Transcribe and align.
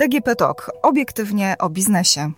DGP 0.00 0.36
Talk. 0.36 0.70
Obiektywnie 0.82 1.54
o 1.58 1.70
biznesie. 1.70 2.32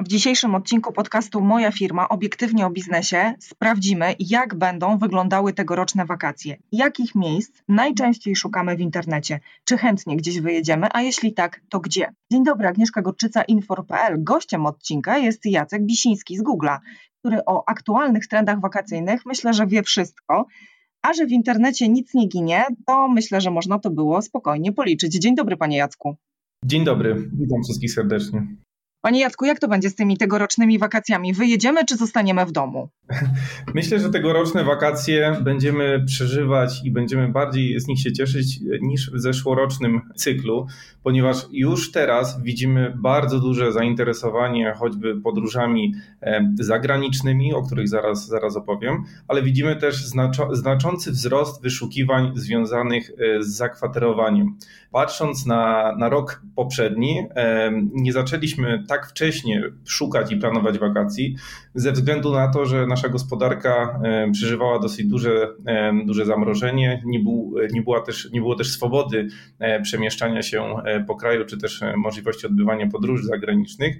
W 0.00 0.08
dzisiejszym 0.08 0.54
odcinku 0.54 0.92
podcastu 0.92 1.40
Moja 1.40 1.72
firma 1.72 2.08
obiektywnie 2.08 2.66
o 2.66 2.70
biznesie 2.70 3.34
sprawdzimy, 3.40 4.14
jak 4.18 4.54
będą 4.54 4.98
wyglądały 4.98 5.52
tegoroczne 5.52 6.06
wakacje. 6.06 6.56
Jakich 6.72 7.14
miejsc 7.14 7.62
najczęściej 7.68 8.36
szukamy 8.36 8.76
w 8.76 8.80
internecie? 8.80 9.40
Czy 9.64 9.78
chętnie 9.78 10.16
gdzieś 10.16 10.40
wyjedziemy? 10.40 10.88
A 10.92 11.02
jeśli 11.02 11.34
tak, 11.34 11.60
to 11.68 11.80
gdzie? 11.80 12.12
Dzień 12.32 12.44
dobry, 12.44 12.68
Agnieszka 12.68 13.02
Gorczyca, 13.02 13.42
Infor.pl. 13.42 14.24
Gościem 14.24 14.66
odcinka 14.66 15.18
jest 15.18 15.46
Jacek 15.46 15.82
Bisiński 15.82 16.36
z 16.36 16.42
Google'a, 16.42 16.78
który 17.18 17.44
o 17.46 17.68
aktualnych 17.68 18.26
trendach 18.26 18.60
wakacyjnych 18.60 19.26
myślę, 19.26 19.54
że 19.54 19.66
wie 19.66 19.82
wszystko. 19.82 20.46
A 21.02 21.12
że 21.12 21.26
w 21.26 21.30
internecie 21.30 21.88
nic 21.88 22.14
nie 22.14 22.28
ginie, 22.28 22.64
to 22.86 23.08
myślę, 23.08 23.40
że 23.40 23.50
można 23.50 23.78
to 23.78 23.90
było 23.90 24.22
spokojnie 24.22 24.72
policzyć. 24.72 25.12
Dzień 25.14 25.34
dobry, 25.34 25.56
panie 25.56 25.76
Jacku. 25.76 26.16
Dzień 26.64 26.84
dobry, 26.84 27.14
witam 27.14 27.62
wszystkich 27.64 27.92
serdecznie. 27.92 28.46
Panie 29.00 29.20
Jacku, 29.20 29.44
jak 29.44 29.58
to 29.58 29.68
będzie 29.68 29.90
z 29.90 29.94
tymi 29.94 30.16
tegorocznymi 30.16 30.78
wakacjami? 30.78 31.34
Wyjedziemy 31.34 31.84
czy 31.84 31.96
zostaniemy 31.96 32.46
w 32.46 32.52
domu? 32.52 32.88
Myślę, 33.74 34.00
że 34.00 34.10
tegoroczne 34.10 34.64
wakacje 34.64 35.36
będziemy 35.42 36.04
przeżywać 36.06 36.80
i 36.84 36.90
będziemy 36.90 37.28
bardziej 37.28 37.80
z 37.80 37.86
nich 37.86 38.00
się 38.00 38.12
cieszyć 38.12 38.60
niż 38.80 39.10
w 39.10 39.20
zeszłorocznym 39.20 40.00
cyklu, 40.14 40.66
ponieważ 41.02 41.36
już 41.52 41.92
teraz 41.92 42.42
widzimy 42.42 42.92
bardzo 42.96 43.40
duże 43.40 43.72
zainteresowanie 43.72 44.74
choćby 44.76 45.20
podróżami 45.20 45.94
zagranicznymi, 46.60 47.54
o 47.54 47.62
których 47.62 47.88
zaraz, 47.88 48.26
zaraz 48.26 48.56
opowiem, 48.56 49.04
ale 49.28 49.42
widzimy 49.42 49.76
też 49.76 50.06
znaczący 50.52 51.12
wzrost 51.12 51.62
wyszukiwań 51.62 52.32
związanych 52.34 53.10
e, 53.10 53.42
z 53.42 53.48
zakwaterowaniem. 53.48 54.56
Patrząc 54.92 55.46
na, 55.46 55.94
na 55.98 56.08
rok 56.08 56.42
poprzedni, 56.56 57.26
nie 57.92 58.12
zaczęliśmy 58.12 58.84
tak 58.88 59.06
wcześnie 59.06 59.62
szukać 59.84 60.32
i 60.32 60.36
planować 60.36 60.78
wakacji, 60.78 61.36
ze 61.74 61.92
względu 61.92 62.32
na 62.32 62.48
to, 62.48 62.66
że 62.66 62.86
nasza 62.86 63.08
gospodarka 63.08 64.00
przeżywała 64.32 64.78
dosyć 64.78 65.06
duże, 65.06 65.48
duże 66.04 66.26
zamrożenie, 66.26 67.02
nie, 67.04 67.20
był, 67.20 67.54
nie, 67.72 67.82
była 67.82 68.00
też, 68.00 68.30
nie 68.32 68.40
było 68.40 68.54
też 68.54 68.70
swobody 68.70 69.28
e, 69.58 69.80
przemieszczania 69.80 70.42
się 70.42 70.76
e, 70.84 71.04
po 71.04 71.16
kraju, 71.16 71.44
czy 71.44 71.58
też 71.58 71.82
e, 71.82 71.96
możliwości 71.96 72.46
odbywania 72.46 72.86
podróży 72.86 73.26
zagranicznych, 73.26 73.96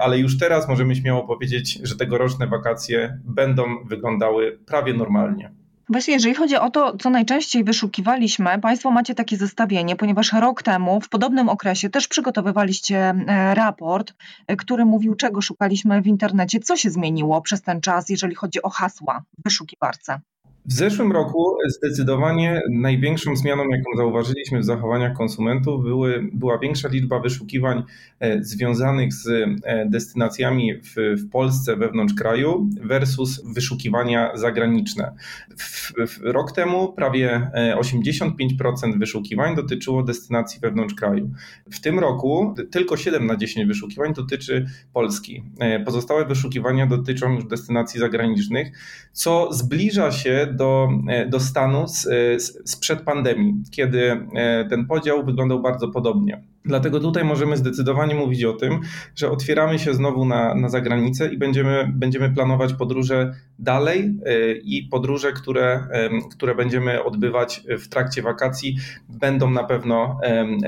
ale 0.00 0.18
już 0.18 0.38
teraz 0.38 0.68
możemy 0.68 0.96
śmiało 0.96 1.26
powiedzieć, 1.26 1.78
że 1.82 1.96
tegoroczne 1.96 2.46
wakacje 2.46 3.18
będą 3.24 3.84
wyglądały 3.84 4.58
prawie 4.66 4.94
normalnie. 4.94 5.61
Właśnie, 5.88 6.14
jeżeli 6.14 6.34
chodzi 6.34 6.56
o 6.56 6.70
to, 6.70 6.96
co 6.96 7.10
najczęściej 7.10 7.64
wyszukiwaliśmy, 7.64 8.58
Państwo 8.58 8.90
macie 8.90 9.14
takie 9.14 9.36
zestawienie, 9.36 9.96
ponieważ 9.96 10.32
rok 10.32 10.62
temu, 10.62 11.00
w 11.00 11.08
podobnym 11.08 11.48
okresie, 11.48 11.90
też 11.90 12.08
przygotowywaliście 12.08 13.14
e, 13.28 13.54
raport, 13.54 14.14
e, 14.46 14.56
który 14.56 14.84
mówił, 14.84 15.14
czego 15.14 15.40
szukaliśmy 15.40 16.02
w 16.02 16.06
internecie, 16.06 16.60
co 16.60 16.76
się 16.76 16.90
zmieniło 16.90 17.40
przez 17.42 17.62
ten 17.62 17.80
czas, 17.80 18.08
jeżeli 18.08 18.34
chodzi 18.34 18.62
o 18.62 18.70
hasła 18.70 19.22
w 19.38 19.42
wyszukiwarce. 19.44 20.20
W 20.66 20.72
zeszłym 20.72 21.12
roku 21.12 21.56
zdecydowanie 21.68 22.62
największą 22.70 23.36
zmianą, 23.36 23.62
jaką 23.68 23.96
zauważyliśmy 23.96 24.60
w 24.60 24.64
zachowaniach 24.64 25.16
konsumentów, 25.16 25.82
były, 25.82 26.30
była 26.32 26.58
większa 26.58 26.88
liczba 26.88 27.20
wyszukiwań 27.20 27.82
e, 28.20 28.44
związanych 28.44 29.12
z 29.14 29.28
e, 29.28 29.86
destynacjami 29.86 30.74
w, 30.74 30.94
w 30.96 31.30
Polsce 31.30 31.76
wewnątrz 31.76 32.14
kraju 32.14 32.68
versus 32.82 33.42
wyszukiwania 33.54 34.36
zagraniczne. 34.36 35.12
W, 35.58 35.92
w 36.06 36.20
rok 36.22 36.52
temu 36.52 36.92
prawie 36.92 37.50
85% 37.54 38.94
e, 38.94 38.98
wyszukiwań 38.98 39.56
dotyczyło 39.56 40.02
destynacji 40.02 40.60
wewnątrz 40.60 40.94
kraju. 40.94 41.30
W 41.72 41.80
tym 41.80 41.98
roku 41.98 42.54
tylko 42.70 42.96
7 42.96 43.26
na 43.26 43.36
10 43.36 43.68
wyszukiwań 43.68 44.14
dotyczy 44.14 44.66
Polski. 44.92 45.42
Pozostałe 45.84 46.26
wyszukiwania 46.26 46.86
dotyczą 46.86 47.34
już 47.34 47.44
destynacji 47.44 48.00
zagranicznych, 48.00 48.78
co 49.12 49.52
zbliża 49.52 50.12
się 50.12 50.51
do, 50.52 50.88
e, 51.08 51.26
do 51.26 51.40
stanu 51.40 51.84
e, 51.84 52.40
sprzed 52.64 53.00
pandemii, 53.00 53.54
kiedy 53.70 54.26
e, 54.34 54.64
ten 54.70 54.86
podział 54.86 55.24
wyglądał 55.24 55.62
bardzo 55.62 55.88
podobnie. 55.88 56.51
Dlatego 56.64 57.00
tutaj 57.00 57.24
możemy 57.24 57.56
zdecydowanie 57.56 58.14
mówić 58.14 58.44
o 58.44 58.52
tym, 58.52 58.80
że 59.16 59.30
otwieramy 59.30 59.78
się 59.78 59.94
znowu 59.94 60.24
na, 60.24 60.54
na 60.54 60.68
zagranicę 60.68 61.32
i 61.32 61.38
będziemy, 61.38 61.92
będziemy 61.94 62.30
planować 62.30 62.74
podróże 62.74 63.34
dalej 63.58 64.18
i 64.64 64.88
podróże, 64.90 65.32
które, 65.32 65.86
które 66.30 66.54
będziemy 66.54 67.04
odbywać 67.04 67.62
w 67.78 67.88
trakcie 67.88 68.22
wakacji, 68.22 68.76
będą 69.08 69.50
na 69.50 69.64
pewno, 69.64 70.18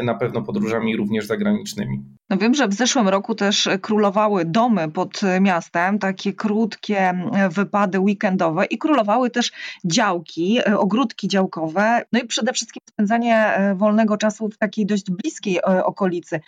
na 0.04 0.14
pewno 0.14 0.42
podróżami 0.42 0.96
również 0.96 1.26
zagranicznymi. 1.26 2.04
No 2.30 2.36
wiem, 2.36 2.54
że 2.54 2.68
w 2.68 2.74
zeszłym 2.74 3.08
roku 3.08 3.34
też 3.34 3.68
królowały 3.82 4.44
domy 4.44 4.90
pod 4.90 5.20
miastem, 5.40 5.98
takie 5.98 6.32
krótkie 6.32 7.14
wypady 7.50 8.00
weekendowe 8.00 8.64
i 8.64 8.78
królowały 8.78 9.30
też 9.30 9.52
działki, 9.84 10.58
ogródki 10.76 11.28
działkowe, 11.28 12.02
no 12.12 12.20
i 12.20 12.26
przede 12.26 12.52
wszystkim 12.52 12.80
spędzanie 12.90 13.36
e, 13.36 13.74
wolnego 13.74 14.16
czasu 14.16 14.48
w 14.48 14.58
takiej 14.58 14.86
dość 14.86 15.10
bliskiej 15.10 15.56
e, 15.56 15.83
okolicy. 15.84 16.40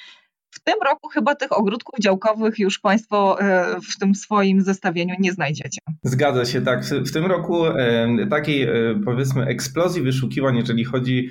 W 0.57 0.63
tym 0.63 0.75
roku 0.85 1.09
chyba 1.09 1.35
tych 1.35 1.59
ogródków 1.59 2.01
działkowych 2.01 2.59
już 2.59 2.79
Państwo 2.79 3.41
e, 3.41 3.77
w 3.81 3.99
tym 3.99 4.15
swoim 4.15 4.61
zestawieniu 4.61 5.15
nie 5.19 5.33
znajdziecie. 5.33 5.81
Zgadza 6.03 6.45
się, 6.45 6.63
tak. 6.63 6.85
W 6.85 7.13
tym 7.13 7.27
roku 7.27 7.65
takiej 8.31 8.63
e, 8.63 8.71
powiedzmy 9.05 9.47
eksplozji 9.47 10.03
wyszukiwań, 10.03 10.57
jeżeli 10.57 10.85
chodzi 10.85 11.29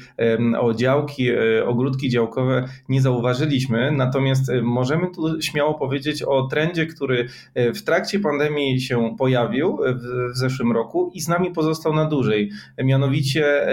o 0.60 0.74
działki, 0.74 1.30
e, 1.30 1.66
ogródki 1.66 2.10
działkowe, 2.10 2.66
nie 2.90 3.02
zauważyliśmy. 3.02 3.92
Natomiast 3.92 4.52
możemy 4.64 5.12
tu 5.12 5.42
śmiało 5.42 5.74
powiedzieć 5.74 6.24
o 6.24 6.48
trendzie, 6.48 6.86
który 6.86 7.28
w 7.56 7.82
trakcie 7.84 8.20
pandemii 8.20 8.82
się 8.82 9.16
pojawił 9.18 9.78
w 10.34 10.38
zeszłym 10.38 10.72
roku 10.72 11.12
i 11.14 11.22
z 11.22 11.28
nami 11.28 11.52
pozostał 11.52 11.94
na 11.94 12.06
dłużej. 12.06 12.52
Mianowicie 12.84 13.68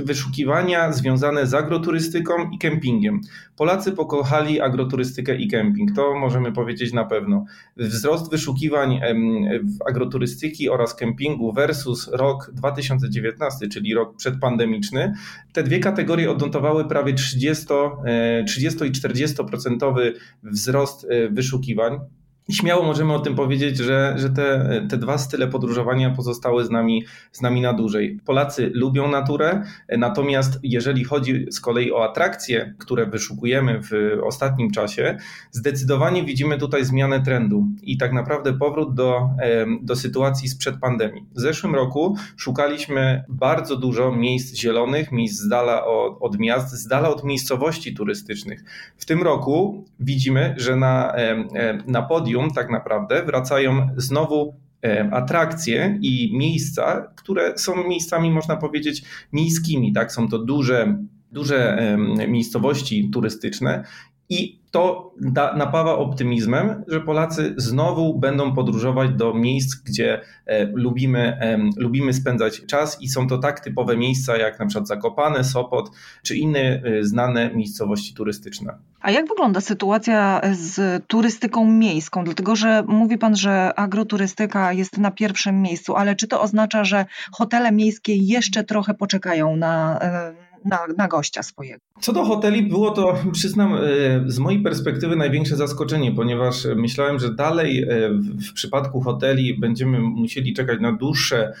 wyszukiwania 0.00 0.92
związane 0.92 1.46
z 1.46 1.54
agroturystyką 1.54 2.50
i 2.50 2.58
kempingiem. 2.58 3.20
Polacy 3.56 3.92
pokochali 3.92 4.60
agroturystykę 4.60 5.36
i 5.36 5.48
kemping, 5.48 5.92
to 5.96 6.14
możemy 6.14 6.52
powiedzieć 6.52 6.92
na 6.92 7.04
pewno. 7.04 7.44
Wzrost 7.76 8.30
wyszukiwań 8.30 9.00
w 9.62 9.88
agroturystyki 9.88 10.70
oraz 10.70 10.94
kempingu 10.94 11.52
versus 11.52 12.08
rok 12.12 12.50
2019, 12.52 13.68
czyli 13.68 13.94
rok 13.94 14.16
przedpandemiczny, 14.16 15.14
te 15.52 15.62
dwie 15.62 15.80
kategorie 15.80 16.30
odnotowały 16.30 16.88
prawie 16.88 17.14
30, 17.14 17.66
30 18.46 18.84
e, 18.84 18.86
i 18.86 18.90
40% 18.90 20.12
wzrost 20.42 21.06
e, 21.10 21.28
wyszukiwań. 21.28 22.00
Śmiało 22.50 22.82
możemy 22.82 23.14
o 23.14 23.18
tym 23.18 23.34
powiedzieć, 23.34 23.76
że, 23.76 24.14
że 24.16 24.30
te, 24.30 24.82
te 24.90 24.98
dwa 24.98 25.18
style 25.18 25.48
podróżowania 25.48 26.10
pozostały 26.10 26.64
z 26.64 26.70
nami, 26.70 27.04
z 27.32 27.40
nami 27.40 27.60
na 27.60 27.72
dłużej. 27.72 28.20
Polacy 28.24 28.70
lubią 28.74 29.08
naturę, 29.08 29.62
natomiast 29.98 30.58
jeżeli 30.62 31.04
chodzi 31.04 31.46
z 31.50 31.60
kolei 31.60 31.92
o 31.92 32.04
atrakcje, 32.04 32.74
które 32.78 33.06
wyszukujemy 33.06 33.80
w 33.82 34.18
ostatnim 34.24 34.70
czasie, 34.70 35.16
zdecydowanie 35.50 36.24
widzimy 36.24 36.58
tutaj 36.58 36.84
zmianę 36.84 37.22
trendu 37.22 37.64
i 37.82 37.98
tak 37.98 38.12
naprawdę 38.12 38.52
powrót 38.52 38.94
do, 38.94 39.30
do 39.82 39.96
sytuacji 39.96 40.48
sprzed 40.48 40.76
pandemii. 40.80 41.26
W 41.34 41.40
zeszłym 41.40 41.74
roku 41.74 42.16
szukaliśmy 42.36 43.24
bardzo 43.28 43.76
dużo 43.76 44.12
miejsc 44.12 44.56
zielonych, 44.56 45.12
miejsc 45.12 45.40
z 45.42 45.48
dala 45.48 45.86
od, 45.86 46.16
od 46.20 46.38
miast, 46.38 46.72
z 46.72 46.86
dala 46.86 47.08
od 47.08 47.24
miejscowości 47.24 47.94
turystycznych. 47.94 48.64
W 48.96 49.04
tym 49.04 49.22
roku 49.22 49.84
widzimy, 50.00 50.54
że 50.58 50.76
na, 50.76 51.14
na 51.86 52.02
podium 52.02 52.35
tak 52.54 52.70
naprawdę 52.70 53.22
wracają 53.24 53.88
znowu 53.96 54.54
e, 54.84 55.08
atrakcje 55.12 55.98
i 56.02 56.36
miejsca, 56.38 57.12
które 57.16 57.58
są 57.58 57.88
miejscami, 57.88 58.30
można 58.30 58.56
powiedzieć, 58.56 59.02
miejskimi. 59.32 59.92
Tak? 59.92 60.12
Są 60.12 60.28
to 60.28 60.38
duże, 60.38 60.98
duże 61.32 61.78
miejscowości 62.28 63.10
turystyczne 63.12 63.84
i 64.28 64.60
to 64.76 65.12
da, 65.20 65.56
napawa 65.56 65.96
optymizmem, 65.96 66.84
że 66.88 67.00
Polacy 67.00 67.54
znowu 67.56 68.18
będą 68.18 68.54
podróżować 68.54 69.10
do 69.10 69.34
miejsc, 69.34 69.74
gdzie 69.74 70.20
e, 70.46 70.66
lubimy, 70.66 71.38
e, 71.40 71.58
lubimy 71.76 72.12
spędzać 72.12 72.66
czas 72.66 73.02
i 73.02 73.08
są 73.08 73.28
to 73.28 73.38
tak 73.38 73.60
typowe 73.60 73.96
miejsca 73.96 74.36
jak 74.36 74.58
na 74.58 74.66
przykład 74.66 74.88
Zakopane, 74.88 75.44
Sopot 75.44 75.90
czy 76.22 76.36
inne 76.36 76.60
e, 76.60 77.04
znane 77.04 77.50
miejscowości 77.54 78.14
turystyczne. 78.14 78.78
A 79.00 79.10
jak 79.10 79.28
wygląda 79.28 79.60
sytuacja 79.60 80.40
z 80.52 81.04
turystyką 81.06 81.64
miejską? 81.64 82.24
Dlatego, 82.24 82.56
że 82.56 82.84
mówi 82.86 83.18
Pan, 83.18 83.36
że 83.36 83.74
agroturystyka 83.76 84.72
jest 84.72 84.98
na 84.98 85.10
pierwszym 85.10 85.62
miejscu, 85.62 85.96
ale 85.96 86.16
czy 86.16 86.28
to 86.28 86.40
oznacza, 86.40 86.84
że 86.84 87.06
hotele 87.32 87.72
miejskie 87.72 88.16
jeszcze 88.16 88.64
trochę 88.64 88.94
poczekają 88.94 89.56
na, 89.56 89.98
na, 90.64 90.78
na 90.96 91.08
gościa 91.08 91.42
swojego. 91.42 91.80
Co 92.00 92.12
do 92.12 92.24
hoteli, 92.24 92.62
było 92.62 92.90
to, 92.90 93.14
przyznam, 93.32 93.74
e, 93.74 93.78
z 94.26 94.38
mojej 94.38 94.62
perspektywy 94.62 95.16
największe 95.16 95.56
zaskoczenie, 95.56 96.12
ponieważ 96.12 96.66
myślałem, 96.76 97.18
że 97.18 97.34
dalej 97.34 97.82
e, 97.82 97.88
w 98.50 98.52
przypadku 98.52 99.00
hoteli 99.00 99.58
będziemy 99.58 99.98
musieli 100.00 100.54
czekać 100.54 100.80
na 100.80 100.92
dłuższe, 100.92 101.52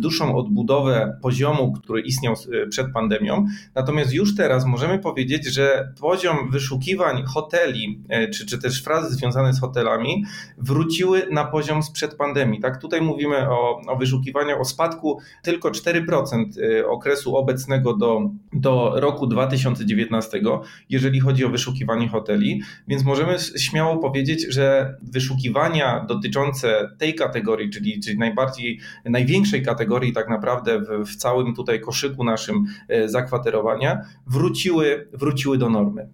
dłuższą 0.00 0.36
odbudowę 0.36 1.18
poziomu, 1.22 1.72
który 1.72 2.00
istniał 2.00 2.34
przed 2.70 2.92
pandemią. 2.92 3.46
Natomiast 3.74 4.12
już 4.12 4.36
teraz 4.36 4.66
możemy 4.66 4.98
powiedzieć, 4.98 5.46
że 5.46 5.92
poziom 6.00 6.50
wyszukiwań 6.50 7.24
hoteli, 7.26 8.02
czy, 8.34 8.46
czy 8.46 8.58
też 8.58 8.82
frazy 8.82 9.14
związane 9.14 9.54
z 9.54 9.60
hotelami, 9.60 10.24
wróciły 10.58 11.26
na 11.30 11.44
poziom 11.44 11.82
sprzed 11.82 12.14
pandemii. 12.14 12.60
Tak, 12.60 12.80
tutaj 12.80 13.00
mówimy 13.00 13.50
o, 13.50 13.80
o 13.88 13.96
wyszukiwaniach, 13.96 14.60
o 14.60 14.64
spadku 14.64 15.18
tylko 15.42 15.70
4% 15.70 16.44
okresu 16.88 17.36
obecnego 17.36 17.96
do, 17.96 18.30
do 18.52 18.92
roku 18.96 19.26
2019, 19.26 20.40
jeżeli 20.88 21.20
chodzi 21.20 21.44
o 21.44 21.48
wyszukiwanie 21.48 22.08
hoteli, 22.08 22.62
więc 22.88 23.04
możemy 23.04 23.36
śmiało 23.58 23.98
powiedzieć, 23.98 24.46
że 24.48 24.96
wyszukiwania 25.02 26.04
dotyczące 26.08 26.88
tej 26.98 27.14
kategorii, 27.14 27.70
czyli, 27.70 28.00
czyli 28.00 28.18
najbardziej, 28.18 28.80
największej 29.04 29.62
kategorii 29.62 30.12
tak 30.12 30.28
naprawdę 30.28 30.80
w, 30.80 31.06
w 31.06 31.16
całym 31.16 31.54
tutaj 31.54 31.80
koszyku 31.80 32.24
naszym 32.24 32.64
e, 32.88 33.08
zakwaterowania, 33.08 34.00
wróciły, 34.26 35.08
wróciły 35.12 35.58
do 35.58 35.70
normy. 35.70 36.08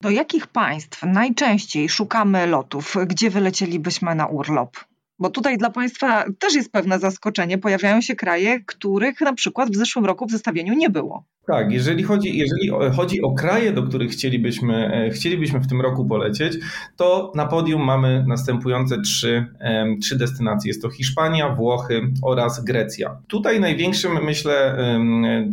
Do 0.00 0.10
jakich 0.10 0.46
państw 0.46 1.02
najczęściej 1.02 1.88
szukamy 1.88 2.46
lotów, 2.46 2.96
gdzie 3.06 3.30
wylecielibyśmy 3.30 4.14
na 4.14 4.26
urlop? 4.26 4.76
Bo 5.18 5.30
tutaj 5.30 5.58
dla 5.58 5.70
Państwa 5.70 6.24
też 6.38 6.54
jest 6.54 6.72
pewne 6.72 6.98
zaskoczenie. 6.98 7.58
Pojawiają 7.58 8.00
się 8.00 8.16
kraje, 8.16 8.60
których 8.64 9.20
na 9.20 9.32
przykład 9.32 9.70
w 9.70 9.76
zeszłym 9.76 10.04
roku 10.04 10.26
w 10.26 10.30
zestawieniu 10.30 10.74
nie 10.74 10.90
było. 10.90 11.24
Tak, 11.46 11.72
jeżeli 11.72 12.02
chodzi, 12.02 12.38
jeżeli 12.38 12.92
chodzi 12.96 13.22
o 13.22 13.32
kraje, 13.34 13.72
do 13.72 13.82
których 13.82 14.10
chcielibyśmy, 14.10 14.94
e, 14.94 15.10
chcielibyśmy 15.10 15.60
w 15.60 15.66
tym 15.66 15.80
roku 15.80 16.04
polecieć, 16.04 16.58
to 16.96 17.32
na 17.34 17.46
podium 17.46 17.84
mamy 17.84 18.24
następujące 18.28 19.00
trzy, 19.00 19.46
trzy 20.02 20.18
destynacje. 20.18 20.68
Jest 20.68 20.82
to 20.82 20.90
Hiszpania, 20.90 21.48
Włochy 21.48 22.02
oraz 22.22 22.64
Grecja. 22.64 23.18
Tutaj 23.26 23.60
największym, 23.60 24.24
myślę, 24.24 24.78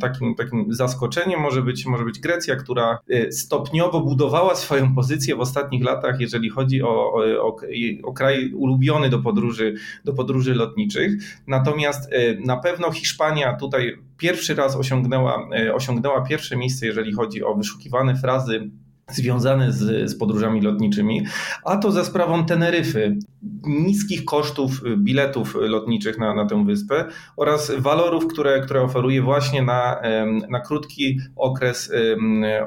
takim, 0.02 0.36
takim 0.36 0.74
zaskoczeniem 0.74 1.40
może 1.40 1.62
być, 1.62 1.86
może 1.86 2.04
być 2.04 2.20
Grecja, 2.20 2.56
która 2.56 3.00
e, 3.10 3.32
stopniowo 3.32 4.02
budowała 4.02 4.56
swoją 4.56 4.96
pozycję 4.96 5.36
w 5.36 5.40
ostatnich 5.40 5.84
latach, 5.84 6.20
jeżeli 6.20 6.50
chodzi 6.50 6.82
o, 6.82 7.14
o, 7.42 7.58
o 8.04 8.14
kraj 8.14 8.54
ulubiony 8.54 9.10
do 9.10 9.20
podróży, 9.20 9.74
do 10.06 10.14
podróży 10.14 10.54
lotniczych. 10.56 11.12
Natomiast 11.48 12.14
e, 12.14 12.36
na 12.46 12.58
pewno 12.58 12.92
Hiszpania 12.92 13.54
tutaj 13.54 14.09
pierwszy 14.20 14.56
raz 14.56 14.76
osiągnęła, 14.76 15.50
e, 15.60 15.76
osiągnęła 15.76 16.22
pierwsze 16.22 16.58
miejsce, 16.58 16.86
jeżeli 16.86 17.14
chodzi 17.14 17.44
o 17.44 17.56
wyszukiwane 17.56 18.16
frazy 18.16 18.70
związane 19.12 19.72
z, 19.72 20.10
z, 20.10 20.18
podróżami 20.18 20.62
lotniczymi, 20.62 21.26
a 21.66 21.78
to 21.78 21.92
za 21.92 22.06
sprawą 22.06 22.46
Teneryfy, 22.46 23.18
niskich 23.64 24.26
kosztów 24.26 24.82
biletów 24.98 25.56
lotniczych 25.56 26.18
na, 26.18 26.34
na 26.34 26.46
tę 26.46 26.66
wyspę 26.66 27.06
oraz 27.38 27.72
walorów, 27.78 28.28
które, 28.28 28.62
które 28.62 28.82
oferuje 28.82 29.22
właśnie 29.22 29.62
na, 29.62 30.02
na 30.50 30.60
krótki 30.60 31.20
okres, 31.36 31.92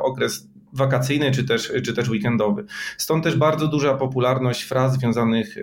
okres 0.00 0.51
wakacyjny 0.72 1.30
czy 1.30 1.44
też, 1.44 1.72
czy 1.84 1.94
też 1.94 2.08
weekendowy. 2.08 2.64
Stąd 2.96 3.24
też 3.24 3.36
bardzo 3.36 3.68
duża 3.68 3.94
popularność 3.94 4.62
fraz 4.62 4.92
związanych 4.92 5.56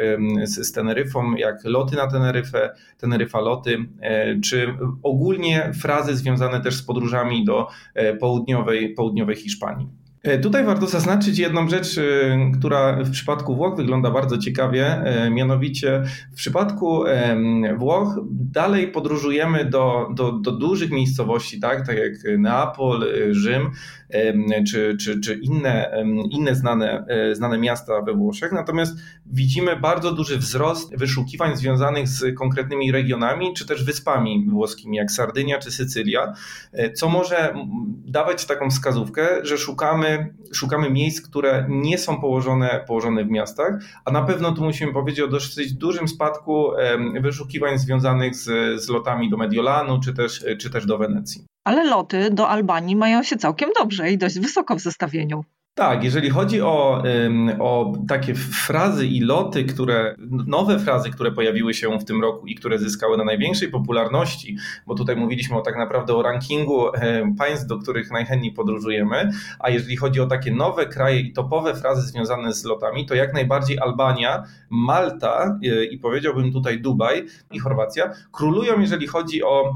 z, 0.43 0.67
z 0.67 0.71
Teneryfą, 0.71 1.35
jak 1.35 1.63
loty 1.63 1.95
na 1.95 2.07
Teneryfę, 2.07 2.69
Teneryfa 2.97 3.39
loty, 3.39 3.77
e, 4.01 4.39
czy 4.39 4.73
ogólnie 5.03 5.71
frazy 5.81 6.15
związane 6.15 6.61
też 6.61 6.75
z 6.75 6.81
podróżami 6.81 7.45
do 7.45 7.67
e, 7.93 8.15
południowej, 8.15 8.93
południowej 8.93 9.35
Hiszpanii. 9.35 9.87
E, 10.23 10.39
tutaj 10.39 10.63
warto 10.65 10.87
zaznaczyć 10.87 11.39
jedną 11.39 11.69
rzecz, 11.69 11.99
która 12.59 13.03
w 13.03 13.11
przypadku 13.11 13.55
Włoch 13.55 13.77
wygląda 13.77 14.11
bardzo 14.11 14.37
ciekawie, 14.37 15.03
mianowicie 15.31 16.03
w 16.31 16.35
przypadku 16.35 17.03
Włoch 17.77 18.19
dalej 18.31 18.87
podróżujemy 18.87 19.65
do, 19.65 20.09
do, 20.15 20.31
do 20.31 20.51
dużych 20.51 20.91
miejscowości, 20.91 21.59
tak, 21.59 21.87
tak 21.87 21.97
jak 21.97 22.39
Neapol, 22.39 23.05
Rzym 23.31 23.71
czy, 24.71 24.97
czy, 25.01 25.19
czy 25.19 25.35
inne, 25.35 26.03
inne 26.31 26.55
znane, 26.55 27.05
znane 27.33 27.57
miasta 27.57 28.01
we 28.01 28.13
Włoszech, 28.13 28.51
natomiast 28.51 28.97
widzimy 29.25 29.75
bardzo 29.75 30.11
duży 30.11 30.37
wzrost 30.37 30.97
wyszukiwań 30.97 31.57
związanych 31.57 32.07
z 32.07 32.37
konkretnymi 32.37 32.91
regionami 32.91 33.53
czy 33.53 33.65
też 33.65 33.83
wyspami 33.83 34.45
włoskimi, 34.49 34.97
jak 34.97 35.11
Sardynia 35.11 35.59
czy 35.59 35.71
Sycylia, 35.71 36.33
co 36.95 37.09
może 37.09 37.53
dawać 38.05 38.45
taką 38.45 38.69
wskazówkę, 38.69 39.27
że 39.43 39.57
szukamy 39.57 40.33
szukamy, 40.53 40.89
miejsc, 40.89 41.21
które 41.21 41.65
nie 41.69 41.97
są 41.97 42.21
położone, 42.21 42.83
położone 42.87 43.25
w 43.25 43.29
miastach, 43.29 43.73
a 44.05 44.11
na 44.11 44.21
pewno 44.21 44.51
tu 44.51 44.63
musimy 44.63 44.93
powiedzieć 44.93 45.21
o 45.21 45.27
dosyć 45.27 45.73
dużym 45.73 46.07
spadku 46.07 46.71
wyszukiwań 47.21 47.77
związanych 47.77 48.35
z, 48.35 48.45
z 48.83 48.89
lotami 48.89 49.29
do 49.29 49.37
Mediolanu 49.37 49.99
czy 49.99 50.13
też, 50.13 50.45
czy 50.59 50.69
też 50.69 50.85
do 50.85 50.97
Wenecji. 50.97 51.45
Ale 51.69 51.83
loty 51.83 52.29
do 52.31 52.49
Albanii 52.49 52.95
mają 52.95 53.23
się 53.23 53.37
całkiem 53.37 53.69
dobrze 53.79 54.11
i 54.11 54.17
dość 54.17 54.39
wysoko 54.39 54.75
w 54.75 54.79
zestawieniu. 54.79 55.43
Tak, 55.79 56.03
jeżeli 56.03 56.29
chodzi 56.29 56.61
o, 56.61 57.03
o 57.59 57.93
takie 58.07 58.35
frazy 58.35 59.07
i 59.07 59.19
loty, 59.19 59.63
które, 59.63 60.15
nowe 60.47 60.79
frazy, 60.79 61.09
które 61.09 61.31
pojawiły 61.31 61.73
się 61.73 61.99
w 61.99 62.05
tym 62.05 62.21
roku 62.21 62.47
i 62.47 62.55
które 62.55 62.79
zyskały 62.79 63.17
na 63.17 63.23
największej 63.23 63.69
popularności, 63.69 64.57
bo 64.87 64.95
tutaj 64.95 65.15
mówiliśmy 65.15 65.57
o 65.57 65.61
tak 65.61 65.77
naprawdę 65.77 66.15
o 66.15 66.21
rankingu 66.21 66.85
państw, 67.37 67.67
do 67.67 67.77
których 67.77 68.11
najchętniej 68.11 68.51
podróżujemy, 68.51 69.31
a 69.59 69.69
jeżeli 69.69 69.97
chodzi 69.97 70.21
o 70.21 70.25
takie 70.25 70.51
nowe 70.51 70.85
kraje 70.85 71.19
i 71.19 71.33
topowe 71.33 71.75
frazy 71.75 72.01
związane 72.01 72.53
z 72.53 72.63
lotami, 72.63 73.05
to 73.05 73.15
jak 73.15 73.33
najbardziej 73.33 73.79
Albania, 73.79 74.43
Malta 74.69 75.59
e, 75.63 75.85
i 75.85 75.97
powiedziałbym 75.97 76.51
tutaj 76.51 76.81
Dubaj 76.81 77.25
i 77.51 77.59
Chorwacja 77.59 78.13
królują, 78.31 78.79
jeżeli 78.79 79.07
chodzi 79.07 79.43
o, 79.43 79.75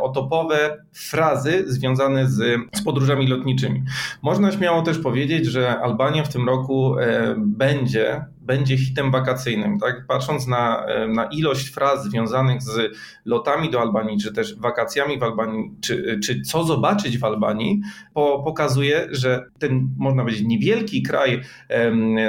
o 0.00 0.08
topowe 0.08 0.84
frazy 0.92 1.64
związane 1.66 2.30
z, 2.30 2.60
z 2.74 2.82
podróżami 2.84 3.26
lotniczymi. 3.26 3.82
Można 4.22 4.52
śmiało 4.52 4.82
też 4.82 4.98
powiedzieć, 4.98 5.31
powiedzieć, 5.32 5.52
że 5.52 5.80
Albania 5.80 6.24
w 6.24 6.32
tym 6.32 6.48
roku 6.48 6.98
e, 6.98 7.34
będzie, 7.38 8.24
będzie 8.40 8.78
hitem 8.78 9.10
wakacyjnym. 9.10 9.78
Tak? 9.78 10.06
Patrząc 10.08 10.46
na, 10.46 10.86
e, 10.86 11.08
na 11.08 11.24
ilość 11.24 11.70
fraz 11.70 12.04
związanych 12.04 12.62
z 12.62 12.96
lotami 13.24 13.70
do 13.70 13.80
Albanii, 13.80 14.18
czy 14.18 14.32
też 14.32 14.58
wakacjami 14.58 15.18
w 15.18 15.22
Albanii, 15.22 15.70
czy, 15.80 16.20
czy 16.24 16.40
co 16.40 16.64
zobaczyć 16.64 17.18
w 17.18 17.24
Albanii, 17.24 17.80
po, 18.14 18.42
pokazuje, 18.44 19.08
że 19.10 19.44
ten, 19.58 19.88
można 19.98 20.22
powiedzieć, 20.22 20.46
niewielki 20.46 21.02
kraj 21.02 21.40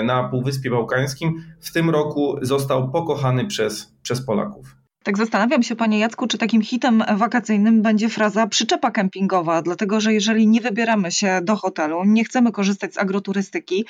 na 0.03 0.23
Półwyspie 0.23 0.69
Bałkańskim 0.69 1.44
w 1.61 1.71
tym 1.71 1.89
roku 1.89 2.38
został 2.41 2.91
pokochany 2.91 3.45
przez, 3.45 3.94
przez 4.01 4.25
Polaków. 4.25 4.82
Tak 5.03 5.17
zastanawiam 5.17 5.63
się, 5.63 5.75
panie 5.75 6.00
Jacku, 6.00 6.27
czy 6.27 6.38
takim 6.38 6.62
hitem 6.62 7.03
wakacyjnym 7.17 7.81
będzie 7.81 8.10
fraza 8.10 8.48
przyczepa 8.48 8.91
kempingowa, 8.91 9.62
dlatego 9.62 10.01
że 10.01 10.13
jeżeli 10.13 10.48
nie 10.48 10.62
wybieramy 10.62 11.12
się 11.12 11.39
do 11.43 11.55
hotelu, 11.55 12.03
nie 12.05 12.24
chcemy 12.24 12.51
korzystać 12.51 12.93
z 12.93 12.98
agroturystyki, 12.98 13.86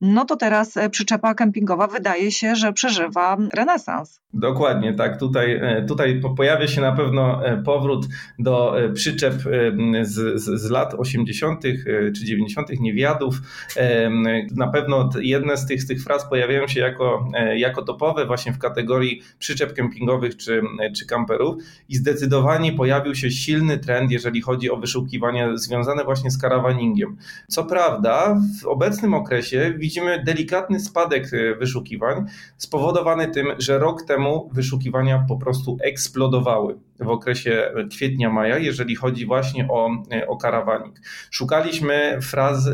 no 0.00 0.24
to 0.24 0.36
teraz 0.36 0.76
e, 0.76 0.90
przyczepa 0.90 1.34
kempingowa 1.34 1.86
wydaje 1.86 2.32
się, 2.32 2.56
że 2.56 2.72
przeżywa 2.72 3.36
renesans. 3.54 4.20
Dokładnie, 4.34 4.94
tak. 4.94 5.18
Tutaj, 5.18 5.52
e, 5.52 5.84
tutaj 5.88 6.20
pojawia 6.36 6.66
się 6.66 6.80
na 6.80 6.92
pewno 6.92 7.46
e, 7.46 7.62
powrót 7.62 8.06
do 8.38 8.76
przyczep 8.94 9.34
z, 10.02 10.42
z, 10.42 10.60
z 10.60 10.70
lat 10.70 10.94
80. 10.94 11.62
czy 12.16 12.24
90. 12.24 12.80
niewiadów. 12.80 13.34
Na 14.56 14.68
pewno 14.68 15.10
jedne 15.20 15.56
z 15.56 15.66
tych, 15.66 15.82
z 15.82 15.86
tych 15.86 16.02
fraz 16.02 16.28
pojawiają 16.28 16.68
się 16.68 16.80
jako, 16.80 17.28
jako 17.56 17.82
topowe 17.82 18.26
właśnie 18.26 18.52
w 18.52 18.58
kategorii 18.58 19.22
przyczep 19.38 19.72
kempingowych 19.74 20.36
czy, 20.36 20.62
czy 20.96 21.06
kamperów 21.06 21.56
i 21.88 21.96
zdecydowanie 21.96 22.72
pojawił 22.72 23.14
się 23.14 23.30
silny 23.30 23.78
trend, 23.78 24.10
jeżeli 24.10 24.40
chodzi 24.40 24.70
o 24.70 24.76
wyszukiwania 24.76 25.56
związane 25.56 26.04
właśnie 26.04 26.30
z 26.30 26.38
karawaningiem. 26.38 27.16
Co 27.48 27.64
prawda 27.64 28.40
w 28.62 28.66
obecnym 28.66 29.14
okresie 29.14 29.74
widzimy 29.78 29.89
delikatny 30.24 30.80
spadek 30.80 31.34
e, 31.34 31.54
wyszukiwań, 31.54 32.24
spowodowany 32.56 33.28
tym, 33.28 33.46
że 33.58 33.78
rok 33.78 34.02
temu 34.02 34.50
wyszukiwania 34.52 35.24
po 35.28 35.36
prostu 35.36 35.76
eksplodowały 35.82 36.76
w 37.00 37.08
okresie 37.08 37.72
kwietnia-maja, 37.90 38.58
jeżeli 38.58 38.96
chodzi 38.96 39.26
właśnie 39.26 39.68
o, 39.68 39.90
e, 40.12 40.26
o 40.26 40.36
karawanik. 40.36 41.00
Szukaliśmy 41.30 42.18
fraz, 42.22 42.66
e, 42.66 42.72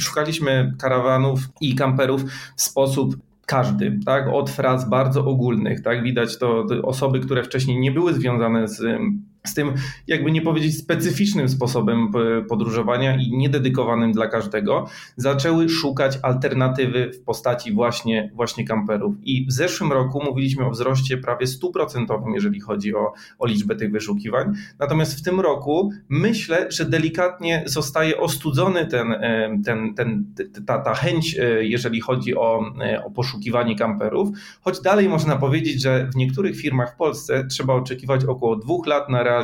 szukaliśmy 0.00 0.74
karawanów 0.78 1.40
i 1.60 1.74
kamperów 1.74 2.22
w 2.56 2.62
sposób 2.62 3.16
każdy, 3.46 3.98
tak, 4.06 4.28
od 4.28 4.50
fraz 4.50 4.88
bardzo 4.88 5.24
ogólnych, 5.24 5.82
tak, 5.82 6.02
widać 6.02 6.38
to 6.38 6.66
osoby, 6.82 7.20
które 7.20 7.42
wcześniej 7.42 7.78
nie 7.78 7.92
były 7.92 8.14
związane 8.14 8.68
z 8.68 9.00
z 9.48 9.54
tym, 9.54 9.74
jakby 10.06 10.32
nie 10.32 10.42
powiedzieć, 10.42 10.78
specyficznym 10.78 11.48
sposobem 11.48 12.12
podróżowania 12.48 13.16
i 13.16 13.36
niededykowanym 13.36 14.12
dla 14.12 14.26
każdego, 14.28 14.86
zaczęły 15.16 15.68
szukać 15.68 16.18
alternatywy 16.22 17.10
w 17.12 17.20
postaci 17.22 17.72
właśnie, 17.72 18.30
właśnie 18.34 18.66
kamperów. 18.66 19.14
I 19.22 19.46
w 19.46 19.52
zeszłym 19.52 19.92
roku 19.92 20.22
mówiliśmy 20.24 20.66
o 20.66 20.70
wzroście 20.70 21.18
prawie 21.18 21.46
100%, 21.46 22.34
jeżeli 22.34 22.60
chodzi 22.60 22.94
o, 22.94 23.12
o 23.38 23.46
liczbę 23.46 23.76
tych 23.76 23.92
wyszukiwań. 23.92 24.52
Natomiast 24.78 25.18
w 25.18 25.22
tym 25.22 25.40
roku 25.40 25.90
myślę, 26.08 26.66
że 26.70 26.84
delikatnie 26.84 27.62
zostaje 27.66 28.20
ostudzony 28.20 28.86
ten, 28.86 29.12
e, 29.12 29.58
ten, 29.64 29.94
ten, 29.94 30.34
ta, 30.66 30.78
ta 30.78 30.94
chęć, 30.94 31.38
e, 31.38 31.64
jeżeli 31.64 32.00
chodzi 32.00 32.36
o, 32.36 32.72
e, 32.80 33.04
o 33.04 33.10
poszukiwanie 33.10 33.76
kamperów, 33.76 34.28
choć 34.60 34.80
dalej 34.80 35.08
można 35.08 35.36
powiedzieć, 35.36 35.82
że 35.82 36.08
w 36.12 36.16
niektórych 36.16 36.56
firmach 36.56 36.94
w 36.94 36.96
Polsce 36.96 37.46
trzeba 37.50 37.74
oczekiwać 37.74 38.24
około 38.24 38.56
dwóch 38.56 38.86
lat 38.86 39.08
na 39.08 39.22
realizację 39.22 39.35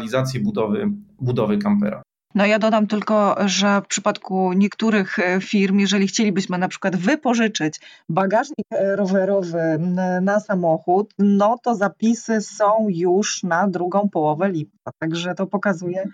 budowy, 0.42 0.90
budowy 1.20 1.58
kampera. 1.58 2.02
No 2.34 2.46
ja 2.46 2.58
dodam 2.58 2.86
tylko, 2.86 3.36
że 3.46 3.80
w 3.84 3.86
przypadku 3.86 4.52
niektórych 4.52 5.18
e, 5.18 5.40
firm, 5.40 5.78
jeżeli 5.78 6.06
chcielibyśmy 6.06 6.58
na 6.58 6.68
przykład 6.68 6.96
wypożyczyć 6.96 7.80
bagażnik 8.08 8.66
e, 8.70 8.96
rowerowy 8.96 9.78
na 10.22 10.40
samochód, 10.40 11.14
no 11.18 11.58
to 11.62 11.74
zapisy 11.74 12.40
są 12.40 12.86
już 12.88 13.42
na 13.42 13.68
drugą 13.68 14.08
połowę 14.08 14.50
lipca. 14.50 14.90
Także 14.98 15.34
to 15.34 15.46
pokazuje, 15.46 16.08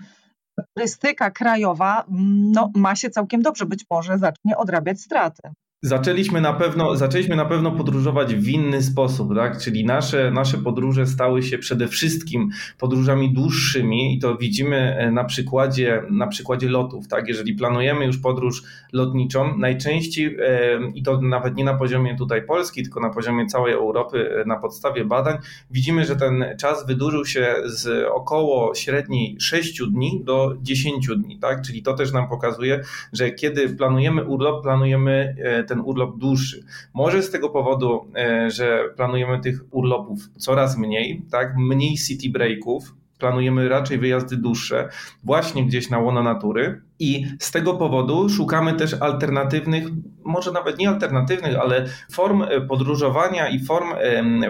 turystyka 0.75 1.31
krajowa 1.31 2.05
no, 2.53 2.71
ma 2.75 2.97
się 2.97 3.11
całkiem 3.11 3.43
dobrze, 3.43 3.67
być 3.67 3.85
może 3.91 4.19
zacznie 4.19 4.57
odrabiać 4.57 5.01
straty. 5.01 5.43
Zaczęliśmy 5.83 6.41
na 6.41 6.53
pewno, 6.53 6.97
zaczęliśmy 6.97 7.37
na 7.37 7.45
pewno 7.45 7.73
podróżować 7.73 8.35
w 8.35 8.49
inny 8.49 8.83
sposób, 8.83 9.35
tak? 9.35 9.59
Czyli 9.59 9.85
nasze, 9.85 10.31
nasze 10.31 10.59
podróże 10.59 11.07
stały 11.07 11.43
się 11.43 11.59
przede 11.59 11.89
wszystkim 11.89 12.51
podróżami 12.79 13.33
dłuższymi 13.33 14.15
i 14.15 14.19
to 14.19 14.37
widzimy 14.37 14.77
e, 14.77 15.11
na 15.11 15.25
przykładzie, 15.25 16.03
na 16.11 16.27
przykładzie 16.27 16.69
lotów, 16.69 17.09
tak? 17.09 17.29
Jeżeli 17.29 17.55
planujemy 17.55 18.05
już 18.05 18.19
podróż 18.19 18.63
lotniczą, 18.93 19.59
najczęściej 19.59 20.37
e, 20.41 20.81
i 20.95 21.03
to 21.03 21.21
nawet 21.21 21.57
nie 21.57 21.65
na 21.65 21.75
poziomie 21.75 22.17
tutaj 22.17 22.43
Polski, 22.43 22.83
tylko 22.83 23.01
na 23.01 23.11
poziomie 23.11 23.47
całej 23.47 23.75
Europy, 23.75 24.31
e, 24.43 24.45
na 24.45 24.57
podstawie 24.57 25.05
badań, 25.05 25.39
widzimy, 25.71 26.05
że 26.05 26.17
ten 26.17 26.45
czas 26.61 26.87
wydłużył 26.87 27.25
się 27.25 27.55
z 27.65 28.07
około 28.15 28.75
średniej 28.75 29.37
6 29.41 29.83
dni 29.91 30.21
do 30.25 30.55
10 30.63 31.09
dni, 31.17 31.39
tak? 31.39 31.63
Czyli 31.63 31.83
to 31.83 31.95
też 31.95 32.13
nam 32.13 32.29
pokazuje, 32.29 32.83
że 33.13 33.31
kiedy 33.31 33.69
planujemy 33.69 34.25
urlop, 34.25 34.63
planujemy 34.63 35.37
ten 35.69 35.81
urlop 35.81 36.19
dłuższy. 36.19 36.65
Może 36.95 37.23
z 37.23 37.31
tego 37.31 37.51
powodu, 37.51 38.13
e, 38.17 38.51
że 38.51 38.85
planujemy 38.97 39.41
tych 39.41 39.61
urlopów 39.71 40.19
coraz 40.37 40.79
mniej, 40.79 41.23
tak, 41.31 41.57
mniej 41.57 41.97
city 41.97 42.31
breaków, 42.31 42.95
planujemy 43.19 43.69
raczej 43.69 43.99
wyjazdy 43.99 44.37
dłuższe, 44.37 44.89
właśnie 45.25 45.67
gdzieś 45.67 45.91
na 45.91 45.99
łono 45.99 46.23
natury. 46.23 46.83
I 46.99 47.27
z 47.39 47.51
tego 47.51 47.75
powodu 47.75 48.29
szukamy 48.29 48.73
też 48.73 48.95
alternatywnych, 48.95 49.85
może 50.25 50.53
nawet 50.53 50.79
nie 50.79 50.89
alternatywnych, 50.89 51.59
ale 51.61 51.87
form 52.13 52.43
e, 52.43 52.61
podróżowania 52.61 53.49
i 53.49 53.65
form, 53.65 53.89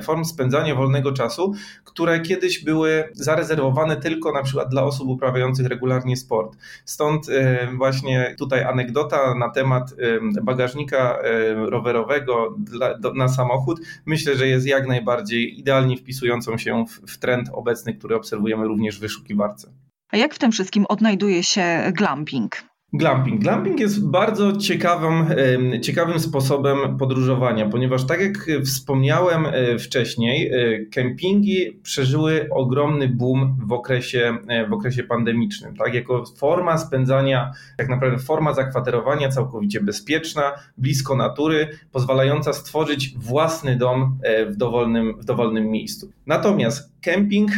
form 0.03 0.25
spędzania 0.25 0.75
wolnego 0.75 1.13
czasu, 1.13 1.53
które 1.85 2.21
kiedyś 2.21 2.65
były 2.65 3.05
zarezerwowane 3.13 3.97
tylko 3.97 4.33
na 4.33 4.43
przykład 4.43 4.69
dla 4.69 4.85
osób 4.85 5.09
uprawiających 5.09 5.67
regularnie 5.67 6.17
sport. 6.17 6.57
Stąd 6.85 7.29
e, 7.29 7.69
właśnie 7.77 8.35
tutaj 8.39 8.65
anegdota 8.65 9.35
na 9.35 9.49
temat 9.49 9.95
bagażnika 10.43 11.19
rowerowego 11.57 12.57
na 13.15 13.29
samochód. 13.29 13.81
Myślę, 14.07 14.37
że 14.37 14.49
jest 14.49 14.67
jak 14.67 14.89
najbardziej 14.89 15.61
idealnie 15.61 15.97
wpisującą 15.97 16.59
się 16.59 16.85
w 17.09 17.19
trend 17.19 17.49
obecny, 17.53 17.95
który 17.95 18.17
obserwujemy 18.17 18.69
również 18.69 18.99
w 18.99 19.01
wyszukiwarce. 19.01 19.71
A 20.11 20.17
jak 20.17 20.35
w 20.35 20.39
tym 20.39 20.53
wszystkim 20.53 20.87
odnajduje 20.89 21.45
się 21.45 21.93
glamping? 21.93 22.63
Glamping. 22.93 23.41
Glamping 23.41 23.81
jest 23.81 24.09
bardzo 24.11 24.57
ciekawym, 24.57 25.27
ciekawym 25.83 26.21
sposobem 26.21 26.99
podróżowania, 26.99 27.69
ponieważ 27.69 28.07
tak 28.07 28.21
jak 28.21 28.47
wspomniałem 28.65 29.47
e, 29.47 29.79
wcześniej, 29.79 30.51
e, 30.53 30.87
kempingi 30.87 31.81
przeżyły 31.83 32.49
ogromny 32.51 33.09
boom 33.09 33.57
w 33.67 33.73
okresie, 33.73 34.39
e, 34.49 34.67
w 34.67 34.73
okresie 34.73 35.03
pandemicznym. 35.05 35.77
Tak? 35.77 35.95
Jako 35.95 36.25
forma 36.39 36.79
spędzania, 36.79 37.53
tak 37.77 37.89
naprawdę 37.89 38.19
forma 38.19 38.55
zakwaterowania 38.55 39.29
całkowicie 39.29 39.81
bezpieczna, 39.81 40.53
blisko 40.79 41.17
natury, 41.17 41.69
pozwalająca 41.93 42.53
stworzyć 42.53 43.15
własny 43.17 43.77
dom 43.77 44.19
w 44.49 44.57
dowolnym, 44.57 45.21
w 45.21 45.25
dowolnym 45.25 45.71
miejscu. 45.71 46.13
Natomiast 46.27 46.93
Kemping, 47.01 47.51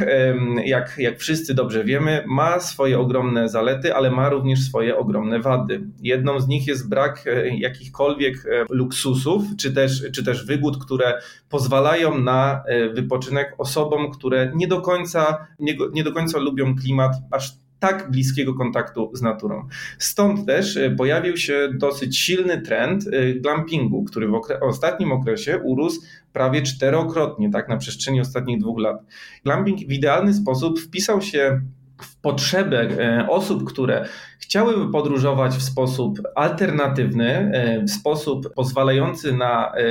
jak, 0.65 0.95
jak 0.99 1.19
wszyscy 1.19 1.55
dobrze 1.55 1.85
wiemy, 1.85 2.25
ma 2.27 2.61
swoje 2.61 2.99
ogromne 2.99 3.49
zalety, 3.49 3.95
ale 3.95 4.11
ma 4.11 4.29
również 4.29 4.61
swoje 4.61 4.97
ogromne 4.97 5.20
wady. 5.43 5.81
Jedną 6.03 6.41
z 6.41 6.49
nich 6.49 6.67
jest 6.67 6.89
brak 6.89 7.27
e, 7.27 7.57
jakichkolwiek 7.57 8.47
e, 8.47 8.65
luksusów, 8.71 9.43
czy 9.59 9.73
też, 9.73 10.05
czy 10.13 10.25
też 10.25 10.47
wygód, 10.47 10.85
które 10.85 11.21
pozwalają 11.49 12.19
na 12.19 12.63
e, 12.67 12.89
wypoczynek 12.89 13.55
osobom, 13.59 14.11
które 14.11 14.53
nie 14.55 14.69
do 14.69 14.81
końca, 14.81 15.47
nie, 15.59 15.77
nie 15.93 16.05
do 16.05 16.13
końca 16.13 16.39
lubią 16.39 16.75
klimat 16.77 17.13
aż 17.31 17.53
tak 17.79 18.11
bliskiego 18.11 18.55
kontaktu 18.55 19.11
z 19.15 19.23
naturą. 19.23 19.69
Stąd 19.99 20.47
też 20.47 20.79
pojawił 20.97 21.37
się 21.37 21.69
dosyć 21.75 22.19
silny 22.19 22.63
trend 22.63 23.05
glampingu, 23.37 24.05
który 24.05 24.29
w 24.29 24.35
okre 24.35 24.61
ostatnim 24.61 25.13
okresie 25.13 25.59
urósł 25.65 26.01
prawie 26.33 26.63
czterokrotnie, 26.63 27.51
tak, 27.51 27.69
na 27.69 27.77
przestrzeni 27.77 28.21
ostatnich 28.21 28.61
dwóch 28.61 28.81
lat. 28.81 29.05
Glamping 29.45 29.79
w 29.79 29.93
idealny 29.93 30.35
sposób 30.35 30.81
wpisał 30.81 31.23
się 31.23 31.61
w 32.05 32.17
potrzebę 32.17 32.81
e, 32.81 33.29
osób, 33.29 33.65
które 33.65 34.05
chciałyby 34.39 34.93
podróżować 34.93 35.53
w 35.53 35.63
sposób 35.63 36.19
alternatywny, 36.35 37.29
e, 37.29 37.83
w 37.83 37.91
sposób 37.91 38.55
pozwalający 38.55 39.33
na 39.33 39.73
e, 39.73 39.83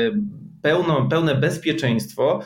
pełno, 0.62 1.08
pełne 1.10 1.36
bezpieczeństwo, 1.36 2.42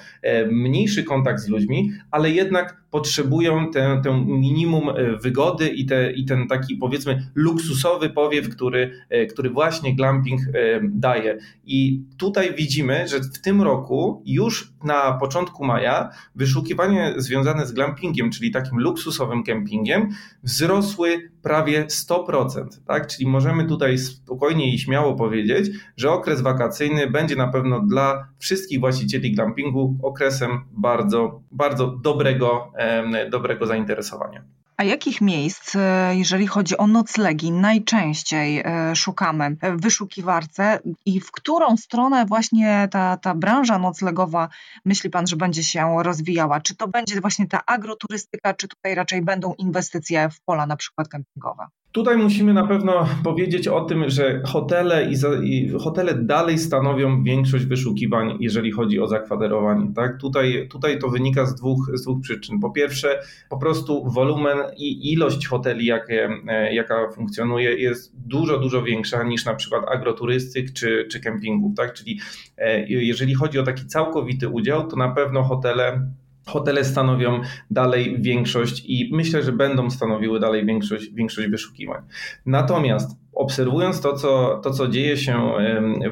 mniejszy 0.51 1.03
kontakt 1.03 1.39
z 1.39 1.47
ludźmi, 1.47 1.91
ale 2.11 2.31
jednak 2.31 2.82
potrzebują 2.93 3.71
tę, 3.71 4.01
tę 4.03 4.23
minimum 4.25 4.89
e, 4.89 5.17
wygody 5.17 5.69
i, 5.69 5.85
te, 5.85 6.11
i 6.11 6.25
ten 6.25 6.47
taki 6.47 6.75
powiedzmy 6.75 7.27
luksusowy 7.35 8.09
powiew, 8.09 8.49
który, 8.49 8.91
e, 9.09 9.25
który 9.25 9.49
właśnie 9.49 9.95
glamping 9.95 10.41
e, 10.41 10.79
daje. 10.83 11.37
I 11.65 12.03
tutaj 12.17 12.55
widzimy, 12.55 13.07
że 13.07 13.19
w 13.19 13.41
tym 13.41 13.61
roku 13.61 14.23
już 14.25 14.73
na 14.83 15.11
początku 15.11 15.65
maja 15.65 16.09
wyszukiwania 16.35 17.21
związane 17.21 17.65
z 17.65 17.71
glampingiem, 17.71 18.31
czyli 18.31 18.51
takim 18.51 18.79
luksusowym 18.79 19.43
kempingiem, 19.43 20.09
wzrosły 20.43 21.31
prawie 21.41 21.85
100%. 21.85 22.65
Tak? 22.87 23.07
Czyli 23.07 23.27
możemy 23.27 23.65
tutaj 23.65 23.97
spokojnie 23.97 24.73
i 24.73 24.79
śmiało 24.79 25.15
powiedzieć, 25.15 25.69
że 25.97 26.11
okres 26.11 26.41
wakacyjny 26.41 27.07
będzie 27.07 27.35
na 27.35 27.47
pewno 27.47 27.79
dla 27.79 28.27
wszystkich 28.37 28.79
właścicieli 28.79 29.31
glampingu 29.31 29.97
okresem 30.03 30.51
bardzo, 30.71 31.41
bardzo 31.51 31.87
dobrego 31.87 32.71
dobrego 33.29 33.65
zainteresowania. 33.65 34.43
A 34.77 34.83
jakich 34.83 35.21
miejsc, 35.21 35.75
e, 35.75 36.15
jeżeli 36.15 36.47
chodzi 36.47 36.77
o 36.77 36.87
noclegi, 36.87 37.51
najczęściej 37.51 38.59
e, 38.59 38.95
szukamy 38.95 39.57
w 39.61 39.81
wyszukiwarce 39.81 40.79
i 41.05 41.19
w 41.19 41.31
którą 41.31 41.77
stronę 41.77 42.25
właśnie 42.25 42.87
ta, 42.91 43.17
ta 43.17 43.35
branża 43.35 43.79
noclegowa 43.79 44.49
myśli 44.85 45.09
Pan, 45.09 45.27
że 45.27 45.35
będzie 45.35 45.63
się 45.63 46.03
rozwijała? 46.03 46.61
Czy 46.61 46.75
to 46.75 46.87
będzie 46.87 47.21
właśnie 47.21 47.47
ta 47.47 47.65
agroturystyka, 47.65 48.53
czy 48.53 48.67
tutaj 48.67 48.95
raczej 48.95 49.21
będą 49.21 49.53
inwestycje 49.53 50.29
w 50.29 50.41
pola 50.41 50.65
na 50.65 50.75
przykład 50.75 51.07
kempingowe? 51.07 51.67
Tutaj 51.93 52.17
musimy 52.17 52.53
na 52.53 52.67
pewno 52.67 53.05
powiedzieć 53.23 53.67
o 53.67 53.81
tym, 53.81 54.09
że 54.09 54.41
hotele 54.45 55.09
i, 55.09 55.15
za, 55.15 55.29
i, 55.43 55.69
hotele 55.69 56.13
dalej 56.13 56.57
stanowią 56.57 57.23
większość 57.23 57.65
wyszukiwań, 57.65 58.37
jeżeli 58.39 58.71
chodzi 58.71 58.99
o 58.99 59.07
zakwaterowanie. 59.07 59.93
Tak? 59.95 60.17
Tutaj, 60.21 60.67
tutaj 60.71 60.99
to 60.99 61.09
wynika 61.09 61.45
z 61.45 61.55
dwóch, 61.55 61.91
z 61.93 62.01
dwóch 62.01 62.21
przyczyn. 62.21 62.59
Po 62.59 62.71
pierwsze, 62.71 63.19
po 63.49 63.57
prostu 63.57 64.11
wolumen 64.11 64.57
i 64.77 65.11
ilość 65.11 65.47
hoteli, 65.47 65.85
jakie, 65.85 66.29
e, 66.47 66.73
jaka 66.73 67.11
funkcjonuje, 67.15 67.73
jest 67.73 68.13
dużo, 68.27 68.59
dużo 68.59 68.83
większa 68.83 69.23
niż 69.23 69.45
na 69.45 69.55
przykład 69.55 69.83
agroturystyk 69.87 70.73
czy, 70.73 71.07
czy 71.11 71.19
kempingów. 71.19 71.75
Tak? 71.75 71.93
Czyli 71.93 72.19
e, 72.57 72.87
jeżeli 72.87 73.33
chodzi 73.33 73.59
o 73.59 73.63
taki 73.63 73.85
całkowity 73.85 74.49
udział, 74.49 74.87
to 74.87 74.95
na 74.95 75.09
pewno 75.09 75.43
hotele 75.43 76.07
Hotele 76.45 76.85
stanowią 76.85 77.41
dalej 77.71 78.21
większość 78.21 78.85
i 78.85 79.09
myślę, 79.13 79.43
że 79.43 79.51
będą 79.51 79.89
stanowiły 79.89 80.39
dalej 80.39 80.65
większość, 80.65 81.13
większość 81.13 81.47
wyszukiwań. 81.47 82.01
Natomiast 82.45 83.23
obserwując 83.33 84.01
to 84.01 84.13
co, 84.13 84.61
to, 84.63 84.71
co 84.71 84.87
dzieje 84.87 85.17
się 85.17 85.53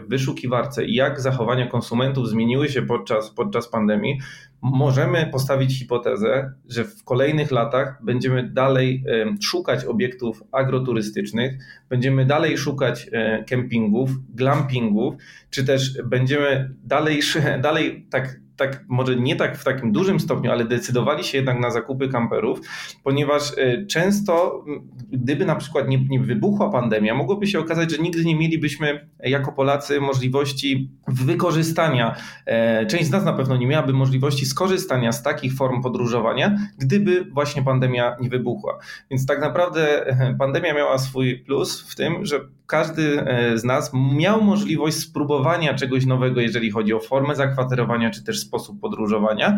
w 0.06 0.10
wyszukiwarce 0.10 0.86
i 0.86 0.94
jak 0.94 1.22
zachowania 1.22 1.68
konsumentów 1.68 2.30
zmieniły 2.30 2.70
się 2.70 2.82
podczas, 2.82 3.30
podczas 3.30 3.68
pandemii, 3.68 4.20
możemy 4.62 5.30
postawić 5.32 5.80
hipotezę, 5.80 6.54
że 6.70 6.84
w 6.84 7.04
kolejnych 7.04 7.52
latach 7.52 8.00
będziemy 8.04 8.50
dalej 8.50 9.04
szukać 9.42 9.86
obiektów 9.86 10.44
agroturystycznych, 10.52 11.54
będziemy 11.90 12.26
dalej 12.26 12.58
szukać 12.58 13.10
e, 13.12 13.44
kempingów, 13.44 14.10
glampingów, 14.36 15.16
czy 15.50 15.66
też 15.66 16.02
będziemy 16.04 16.74
dalej, 16.84 17.20
dalej 17.62 18.08
tak 18.10 18.40
tak, 18.62 18.86
może 18.88 19.16
nie 19.16 19.36
tak 19.36 19.58
w 19.58 19.64
takim 19.64 19.92
dużym 19.92 20.20
stopniu, 20.20 20.52
ale 20.52 20.66
decydowali 20.66 21.24
się 21.24 21.38
jednak 21.38 21.60
na 21.60 21.72
zakupy 21.72 22.08
kamperów, 22.08 22.60
ponieważ 23.04 23.58
e, 23.58 23.86
często, 23.86 24.66
gdyby 25.12 25.46
na 25.46 25.56
przykład 25.56 25.88
nie, 25.88 26.08
nie 26.10 26.20
wybuchła 26.20 26.70
pandemia, 26.70 27.16
mogłoby 27.16 27.48
się 27.48 27.60
okazać, 27.60 27.92
że 27.92 27.98
nigdy 27.98 28.26
nie 28.26 28.36
mielibyśmy 28.36 29.10
jako 29.20 29.52
Polacy 29.52 30.02
możliwości 30.02 30.92
wykorzystania, 31.08 32.16
e, 32.46 32.86
część 32.86 33.06
z 33.06 33.12
nas 33.12 33.26
na 33.26 33.34
pewno 33.34 33.58
nie 33.58 33.68
miałaby 33.68 33.94
możliwości 33.94 34.46
skorzystania 34.46 35.12
z 35.12 35.24
takich 35.24 35.54
form 35.54 35.82
podróżowania, 35.82 36.58
gdyby 36.78 37.26
właśnie 37.26 37.64
pandemia 37.64 38.18
nie 38.22 38.30
wybuchła. 38.30 38.78
Więc 39.12 39.26
tak 39.26 39.42
naprawdę 39.42 40.08
e, 40.08 40.36
pandemia 40.40 40.74
miała 40.74 40.98
swój 40.98 41.40
plus 41.40 41.92
w 41.92 41.96
tym, 41.96 42.26
że 42.26 42.40
każdy 42.68 43.26
z 43.56 43.64
nas 43.64 43.92
miał 44.14 44.42
możliwość 44.42 44.98
spróbowania 44.98 45.74
czegoś 45.74 46.06
nowego, 46.06 46.42
jeżeli 46.42 46.72
chodzi 46.72 46.94
o 46.94 47.00
formę 47.00 47.36
zakwaterowania 47.36 48.10
czy 48.10 48.24
też 48.24 48.40
sposób 48.52 48.80
podróżowania. 48.80 49.58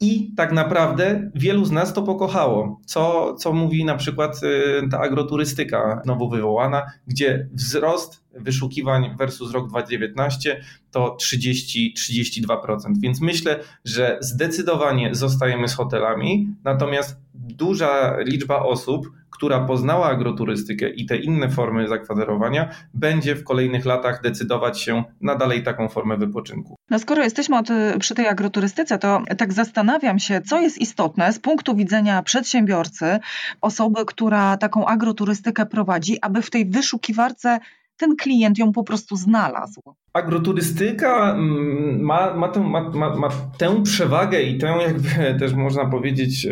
I 0.00 0.32
tak 0.36 0.52
naprawdę 0.52 1.30
wielu 1.34 1.64
z 1.64 1.70
nas 1.70 1.92
to 1.92 2.02
pokochało, 2.02 2.80
co, 2.86 3.34
co 3.34 3.52
mówi 3.52 3.84
na 3.84 3.96
przykład 3.96 4.40
y, 4.42 4.88
ta 4.90 5.00
agroturystyka 5.00 6.00
znowu 6.04 6.30
wywołana, 6.30 6.82
gdzie 7.06 7.48
wzrost 7.52 8.24
wyszukiwań 8.34 9.16
versus 9.18 9.52
rok 9.52 9.68
2019 9.68 10.60
to 10.90 11.16
30-32%. 11.22 12.76
Więc 13.00 13.20
myślę, 13.20 13.60
że 13.84 14.18
zdecydowanie 14.20 15.14
zostajemy 15.14 15.68
z 15.68 15.74
hotelami, 15.74 16.48
natomiast 16.64 17.16
duża 17.34 18.16
liczba 18.20 18.62
osób, 18.62 19.10
która 19.30 19.60
poznała 19.60 20.06
agroturystykę 20.06 20.90
i 20.90 21.06
te 21.06 21.16
inne 21.16 21.48
formy 21.48 21.88
zakwaterowania, 21.88 22.68
będzie 22.94 23.36
w 23.36 23.44
kolejnych 23.44 23.84
latach 23.84 24.22
decydować 24.22 24.80
się 24.80 25.04
na 25.20 25.34
dalej 25.34 25.62
taką 25.62 25.88
formę 25.88 26.16
wypoczynku. 26.16 26.76
No 26.90 26.98
skoro 26.98 27.22
jesteśmy 27.22 27.58
od, 27.58 27.68
przy 28.00 28.14
tej 28.14 28.28
agroturystyce, 28.28 28.98
to 28.98 29.22
tak 29.38 29.52
zastanawiam 29.52 30.18
się, 30.18 30.40
co 30.40 30.60
jest 30.60 30.78
istotne 30.78 31.32
z 31.32 31.38
punktu 31.38 31.74
widzenia 31.74 32.22
przedsiębiorcy, 32.22 33.18
osoby, 33.60 34.04
która 34.06 34.56
taką 34.56 34.86
agroturystykę 34.86 35.66
prowadzi, 35.66 36.18
aby 36.20 36.42
w 36.42 36.50
tej 36.50 36.66
wyszukiwarce 36.66 37.58
ten 37.98 38.16
klient 38.16 38.58
ją 38.58 38.72
po 38.72 38.84
prostu 38.84 39.16
znalazł. 39.16 39.80
Agroturystyka 40.12 41.34
mm, 41.34 42.00
ma, 42.00 42.34
ma, 42.34 42.48
tę, 42.48 42.60
ma, 42.60 42.90
ma, 42.90 43.16
ma 43.16 43.28
tę 43.58 43.82
przewagę 43.82 44.42
i 44.42 44.58
tę 44.58 44.66
jakby 44.66 45.08
też 45.40 45.54
można 45.54 45.86
powiedzieć 45.86 46.46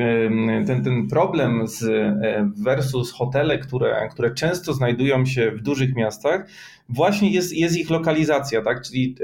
ten, 0.67 0.85
ten 0.85 1.09
problem 1.09 1.69
z 1.69 1.83
e, 1.83 2.51
versus 2.65 3.13
hotele, 3.13 3.59
które, 3.59 4.09
które 4.11 4.35
często 4.35 4.73
znajdują 4.73 5.27
się 5.27 5.51
w 5.51 5.63
dużych 5.63 5.95
miastach, 5.95 6.47
właśnie 6.89 7.31
jest, 7.31 7.53
jest 7.53 7.77
ich 7.77 7.91
lokalizacja, 7.91 8.63
tak? 8.63 8.83
Czyli 8.83 9.17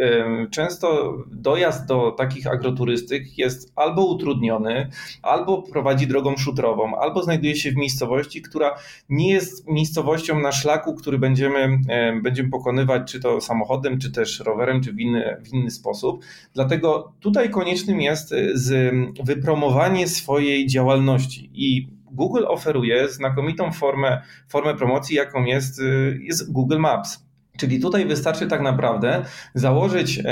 często 0.51 1.17
dojazd 1.27 1.87
do 1.87 2.11
takich 2.11 2.47
agroturystyk 2.47 3.39
jest 3.39 3.73
albo 3.77 4.07
utrudniony, 4.07 4.91
albo 5.23 5.63
prowadzi 5.63 6.07
drogą 6.07 6.37
szutrową, 6.37 6.97
albo 6.97 7.23
znajduje 7.23 7.57
się 7.57 7.71
w 7.71 7.77
miejscowości, 7.77 8.43
która 8.43 8.75
nie 9.09 9.33
jest 9.33 9.69
miejscowością 9.69 10.41
na 10.41 10.53
szlaku, 10.53 10.95
który 10.95 11.19
będziemy, 11.19 11.79
będziemy 12.23 12.51
pokonywać, 12.51 13.13
czy 13.13 13.21
to 13.21 13.41
samochodem, 13.41 13.99
czy 13.99 14.13
też 14.13 14.41
rowerem, 14.41 14.83
czy 14.83 14.93
w 14.93 15.01
inny, 15.01 15.37
w 15.45 15.55
inny 15.55 15.71
sposób. 15.71 16.25
Dlatego 16.55 17.13
tutaj 17.21 17.51
koniecznym 17.51 18.01
jest 18.01 18.33
e, 18.33 18.37
z 18.55 18.95
wypromowanie 19.25 20.09
swojej 20.09 20.67
działalności 20.67 21.51
i 21.55 21.89
Google 22.11 22.45
oferuje 22.47 23.09
znakomitą 23.09 23.73
formę, 23.73 24.23
formę 24.49 24.75
promocji, 24.75 25.17
jaką 25.17 25.45
jest, 25.45 25.81
e, 25.81 25.85
jest 26.21 26.53
Google 26.53 26.79
Maps. 26.79 27.32
Czyli 27.57 27.81
tutaj 27.81 28.07
wystarczy 28.07 28.47
tak 28.47 28.61
naprawdę 28.61 29.25
założyć, 29.55 30.23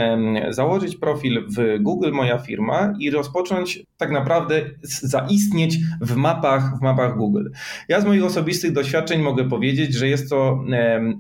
założyć 0.50 0.96
profil 0.96 1.46
w 1.56 1.82
Google 1.82 2.12
Moja 2.12 2.38
Firma 2.38 2.94
i 2.98 3.10
rozpocząć 3.10 3.82
tak 3.96 4.10
naprawdę 4.10 4.62
zaistnieć 4.82 5.78
w 6.00 6.16
mapach, 6.16 6.78
w 6.78 6.82
mapach 6.82 7.16
Google. 7.16 7.48
Ja 7.88 8.00
z 8.00 8.04
moich 8.04 8.24
osobistych 8.24 8.72
doświadczeń 8.72 9.22
mogę 9.22 9.48
powiedzieć, 9.48 9.94
że 9.94 10.08
jest 10.08 10.30
to 10.30 10.64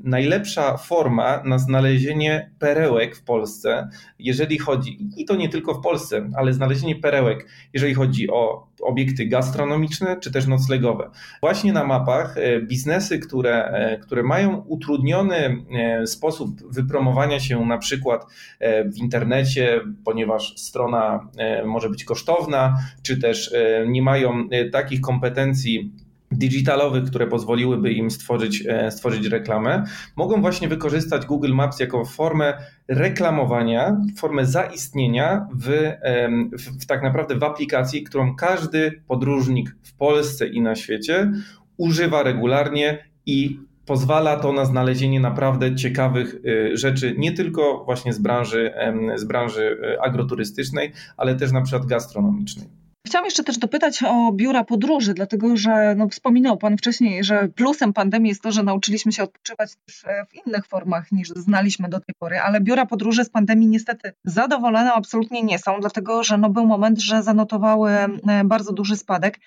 najlepsza 0.04 0.76
forma 0.76 1.42
na 1.44 1.58
znalezienie 1.58 2.50
perełek 2.58 3.16
w 3.16 3.24
Polsce, 3.24 3.88
jeżeli 4.18 4.58
chodzi, 4.58 4.98
i 5.16 5.24
to 5.24 5.36
nie 5.36 5.48
tylko 5.48 5.74
w 5.74 5.80
Polsce, 5.80 6.30
ale 6.34 6.52
znalezienie 6.52 6.96
perełek, 6.96 7.46
jeżeli 7.72 7.94
chodzi 7.94 8.30
o 8.30 8.70
obiekty 8.82 9.26
gastronomiczne 9.26 10.16
czy 10.20 10.32
też 10.32 10.46
noclegowe. 10.46 11.10
Właśnie 11.40 11.72
na 11.72 11.84
mapach 11.84 12.36
e, 12.38 12.60
biznesy, 12.60 13.18
które, 13.18 13.64
e, 13.64 13.98
które 13.98 14.22
mają 14.22 14.56
utrudniony 14.56 15.36
e, 15.36 15.89
sposób 16.06 16.72
wypromowania 16.72 17.40
się 17.40 17.66
na 17.66 17.78
przykład 17.78 18.26
w 18.84 18.96
internecie, 18.96 19.80
ponieważ 20.04 20.54
strona 20.56 21.28
może 21.64 21.90
być 21.90 22.04
kosztowna, 22.04 22.78
czy 23.02 23.20
też 23.20 23.54
nie 23.86 24.02
mają 24.02 24.48
takich 24.72 25.00
kompetencji 25.00 25.92
digitalowych, 26.32 27.04
które 27.04 27.26
pozwoliłyby 27.26 27.92
im 27.92 28.10
stworzyć, 28.10 28.64
stworzyć 28.90 29.26
reklamę, 29.26 29.84
mogą 30.16 30.40
właśnie 30.40 30.68
wykorzystać 30.68 31.26
Google 31.26 31.52
Maps 31.52 31.80
jako 31.80 32.04
formę 32.04 32.54
reklamowania, 32.88 34.00
formę 34.16 34.46
zaistnienia 34.46 35.46
w, 35.54 35.92
w, 36.52 36.82
w, 36.82 36.86
tak 36.86 37.02
naprawdę 37.02 37.38
w 37.38 37.42
aplikacji, 37.42 38.02
którą 38.02 38.36
każdy 38.36 39.02
podróżnik 39.08 39.76
w 39.82 39.96
Polsce 39.96 40.46
i 40.46 40.60
na 40.60 40.74
świecie 40.74 41.32
używa 41.76 42.22
regularnie 42.22 43.04
i 43.26 43.60
pozwala 43.90 44.36
to 44.36 44.52
na 44.52 44.64
znalezienie 44.64 45.20
naprawdę 45.20 45.76
ciekawych 45.76 46.34
y, 46.34 46.76
rzeczy, 46.76 47.14
nie 47.18 47.32
tylko 47.32 47.84
właśnie 47.84 48.12
z 48.12 48.18
branży, 48.18 48.72
z 49.14 49.24
branży 49.24 49.62
y, 49.62 50.00
agroturystycznej, 50.00 50.92
ale 51.16 51.34
też 51.34 51.52
na 51.52 51.62
przykład 51.62 51.86
gastronomicznej. 51.86 52.68
Chciałam 53.06 53.24
jeszcze 53.24 53.44
też 53.44 53.58
dopytać 53.58 54.02
o 54.02 54.32
biura 54.32 54.64
podróży, 54.64 55.14
dlatego 55.14 55.56
że 55.56 55.94
no, 55.96 56.08
wspominał 56.08 56.56
Pan 56.56 56.76
wcześniej, 56.78 57.24
że 57.24 57.48
plusem 57.48 57.92
pandemii 57.92 58.28
jest 58.28 58.42
to, 58.42 58.52
że 58.52 58.62
nauczyliśmy 58.62 59.12
się 59.12 59.22
odpoczywać 59.22 59.70
też 59.86 60.04
e, 60.04 60.26
w 60.26 60.46
innych 60.46 60.66
formach 60.66 61.12
niż 61.12 61.28
znaliśmy 61.28 61.88
do 61.88 62.00
tej 62.00 62.14
pory, 62.18 62.38
ale 62.38 62.60
biura 62.60 62.86
podróży 62.86 63.24
z 63.24 63.30
pandemii 63.30 63.68
niestety 63.68 64.12
zadowolone 64.24 64.92
absolutnie 64.92 65.42
nie 65.42 65.58
są, 65.58 65.80
dlatego 65.80 66.22
że 66.22 66.38
no, 66.38 66.50
był 66.50 66.66
moment, 66.66 67.00
że 67.00 67.22
zanotowały 67.22 67.90
e, 67.90 68.08
bardzo 68.44 68.72
duży 68.72 68.96
spadek. 68.96 69.38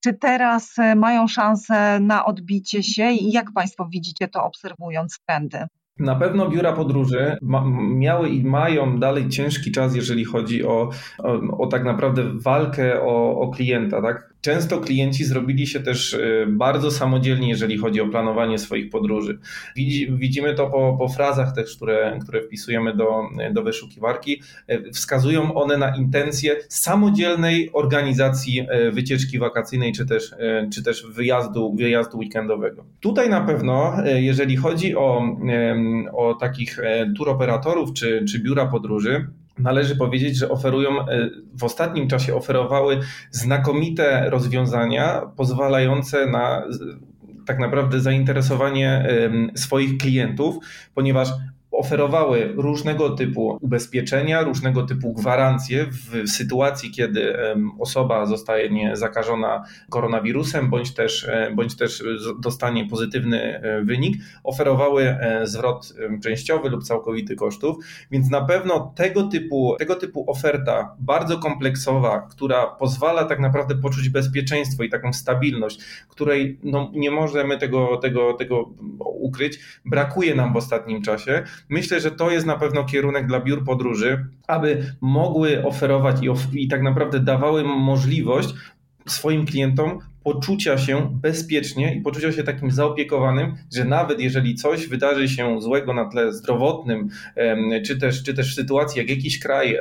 Czy 0.00 0.14
teraz 0.14 0.78
e, 0.78 0.94
mają 0.94 1.28
szansę 1.28 2.00
na 2.00 2.24
odbicie 2.24 2.82
się 2.82 3.10
i 3.10 3.32
jak 3.32 3.52
Państwo 3.52 3.88
widzicie 3.92 4.28
to 4.28 4.44
obserwując 4.44 5.18
trendy? 5.26 5.58
Na 5.98 6.16
pewno 6.16 6.48
biura 6.48 6.72
podróży 6.72 7.36
ma, 7.42 7.64
miały 7.80 8.28
i 8.28 8.44
mają 8.44 8.98
dalej 8.98 9.28
ciężki 9.28 9.72
czas, 9.72 9.96
jeżeli 9.96 10.24
chodzi 10.24 10.64
o, 10.64 10.90
o, 11.18 11.58
o 11.58 11.66
tak 11.66 11.84
naprawdę 11.84 12.22
walkę 12.34 13.02
o, 13.02 13.40
o 13.40 13.50
klienta. 13.50 14.02
Tak? 14.02 14.29
Często 14.40 14.80
klienci 14.80 15.24
zrobili 15.24 15.66
się 15.66 15.80
też 15.80 16.12
y, 16.12 16.46
bardzo 16.48 16.90
samodzielni, 16.90 17.48
jeżeli 17.48 17.78
chodzi 17.78 18.00
o 18.00 18.08
planowanie 18.08 18.58
swoich 18.58 18.90
podróży. 18.90 19.38
Widzimy 20.10 20.54
to 20.54 20.70
po, 20.70 20.96
po 20.98 21.08
frazach 21.08 21.54
też, 21.54 21.76
które, 21.76 22.18
które 22.22 22.42
wpisujemy 22.42 22.96
do, 22.96 23.22
do 23.52 23.62
wyszukiwarki. 23.62 24.42
Y, 24.70 24.92
wskazują 24.92 25.54
one 25.54 25.78
na 25.78 25.96
intencje 25.96 26.56
samodzielnej 26.68 27.70
organizacji 27.72 28.60
y, 28.60 28.90
wycieczki 28.90 29.38
wakacyjnej 29.38 29.92
czy 29.92 30.06
też, 30.06 30.34
czy 30.72 30.82
też 30.82 31.06
wyjazdu, 31.06 31.74
wyjazdu 31.74 32.18
weekendowego. 32.18 32.84
Tutaj 33.00 33.28
na 33.28 33.40
pewno, 33.40 33.96
jeżeli 34.04 34.56
chodzi 34.56 34.96
o, 34.96 35.22
o 36.12 36.34
takich 36.34 36.78
turoperatorów 37.16 37.92
czy, 37.92 38.24
czy 38.28 38.38
biura 38.38 38.66
podróży, 38.66 39.26
należy 39.62 39.96
powiedzieć, 39.96 40.36
że 40.36 40.48
oferują, 40.48 41.00
e, 41.00 41.30
w 41.54 41.64
ostatnim 41.64 42.08
czasie 42.08 42.34
oferowały 42.34 43.00
znakomite 43.30 44.30
rozwiązania 44.30 45.22
pozwalające 45.36 46.26
na 46.26 46.62
tak 47.46 47.58
naprawdę 47.58 48.00
zainteresowanie 48.00 49.08
swoich 49.54 49.98
klientów, 49.98 50.56
ponieważ 50.94 51.28
oferowały 51.80 52.52
różnego 52.56 53.10
typu 53.10 53.58
ubezpieczenia, 53.60 54.42
różnego 54.42 54.82
typu 54.82 55.12
gwarancje 55.12 55.86
w 55.86 56.28
sytuacji, 56.28 56.90
kiedy 56.90 57.36
osoba 57.78 58.26
zostaje 58.26 58.96
zakażona 58.96 59.64
koronawirusem, 59.90 60.70
bądź 60.70 60.94
też, 60.94 61.24
e, 61.28 61.52
bądź 61.54 61.76
też 61.76 62.04
dostanie 62.38 62.88
pozytywny 62.88 63.40
e, 63.42 63.82
wynik, 63.82 64.16
oferowały 64.44 65.02
e, 65.02 65.46
zwrot 65.46 65.94
częściowy 66.22 66.68
lub 66.68 66.84
całkowity 66.84 67.36
kosztów, 67.36 67.76
więc 68.10 68.30
na 68.30 68.40
pewno 68.40 68.92
tego 68.96 69.22
typu, 69.22 69.76
tego 69.78 69.96
typu 69.96 70.30
oferta 70.30 70.96
bardzo 70.98 71.38
kompleksowa, 71.38 72.26
która 72.30 72.66
pozwala 72.66 73.24
tak 73.24 73.40
naprawdę 73.40 73.74
poczuć 73.74 74.08
bezpieczeństwo 74.08 74.82
i 74.82 74.90
taką 74.90 75.12
stabilność, 75.12 75.80
której 76.08 76.58
no, 76.62 76.90
nie 76.94 77.10
możemy 77.10 77.58
tego, 77.58 77.96
tego, 77.96 78.32
tego 78.34 78.70
ukryć, 78.98 79.58
brakuje 79.84 80.34
nam 80.34 80.52
w 80.52 80.56
ostatnim 80.56 81.02
czasie. 81.02 81.44
Myślę, 81.70 82.00
że 82.00 82.10
to 82.10 82.30
jest 82.30 82.46
na 82.46 82.56
pewno 82.58 82.84
kierunek 82.84 83.26
dla 83.26 83.40
biur 83.40 83.64
podróży, 83.64 84.26
aby 84.46 84.94
mogły 85.00 85.64
oferować 85.64 86.22
i, 86.22 86.28
of 86.28 86.38
i 86.54 86.68
tak 86.68 86.82
naprawdę 86.82 87.20
dawały 87.20 87.64
możliwość 87.64 88.54
swoim 89.06 89.46
klientom 89.46 89.98
poczucia 90.24 90.78
się 90.78 91.18
bezpiecznie 91.22 91.94
i 91.94 92.00
poczucia 92.00 92.32
się 92.32 92.42
takim 92.42 92.70
zaopiekowanym, 92.70 93.54
że 93.72 93.84
nawet 93.84 94.20
jeżeli 94.20 94.54
coś 94.54 94.86
wydarzy 94.86 95.28
się 95.28 95.60
złego 95.60 95.94
na 95.94 96.04
tle 96.04 96.32
zdrowotnym, 96.32 97.08
czy 97.86 97.98
też, 97.98 98.22
czy 98.22 98.34
też 98.34 98.52
w 98.52 98.54
sytuacji, 98.54 98.98
jak 98.98 99.10
jakiś 99.10 99.38
kraj 99.38 99.78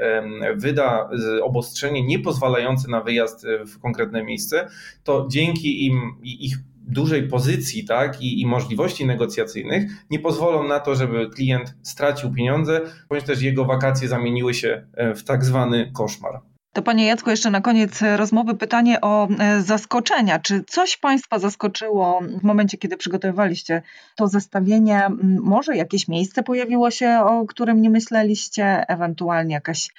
wyda 0.56 1.10
obostrzenie 1.44 2.04
niepozwalające 2.04 2.92
na 2.92 3.02
wyjazd 3.02 3.46
w 3.68 3.80
konkretne 3.80 4.24
miejsce, 4.24 4.68
to 5.04 5.28
dzięki 5.32 5.86
im 5.86 6.16
ich 6.24 6.58
dużej 6.90 7.28
pozycji 7.28 7.86
tak, 7.86 8.22
i, 8.22 8.42
i 8.42 8.46
możliwości 8.46 9.06
negocjacyjnych 9.06 9.92
nie 10.10 10.20
pozwolą 10.20 10.68
na 10.68 10.80
to, 10.80 10.96
żeby 10.96 11.30
klient 11.30 11.76
stracił 11.84 12.34
pieniądze, 12.34 12.82
bądź 13.10 13.24
też 13.24 13.42
jego 13.42 13.66
wakacje 13.66 14.08
zamieniły 14.08 14.54
się 14.54 14.88
e, 14.94 15.16
w 15.16 15.24
tak 15.24 15.46
zwany 15.46 15.92
koszmar. 15.94 16.42
To 16.74 16.82
Panie 16.82 17.06
Jacku, 17.06 17.30
jeszcze 17.30 17.52
na 17.52 17.62
koniec 17.62 18.02
rozmowy 18.16 18.56
pytanie 18.56 19.02
o 19.02 19.28
e, 19.28 19.62
zaskoczenia. 19.62 20.40
Czy 20.40 20.64
coś 20.64 20.98
Państwa 20.98 21.40
zaskoczyło 21.40 22.22
w 22.42 22.44
momencie, 22.44 22.78
kiedy 22.78 22.98
przygotowywaliście 22.98 23.82
to 24.16 24.28
zestawienie? 24.28 25.08
Może 25.42 25.76
jakieś 25.76 26.08
miejsce 26.08 26.44
pojawiło 26.44 26.92
się, 26.92 27.20
o 27.26 27.46
którym 27.46 27.82
nie 27.82 27.90
myśleliście, 27.90 28.86
ewentualnie 28.88 29.54
jakaś 29.54 29.90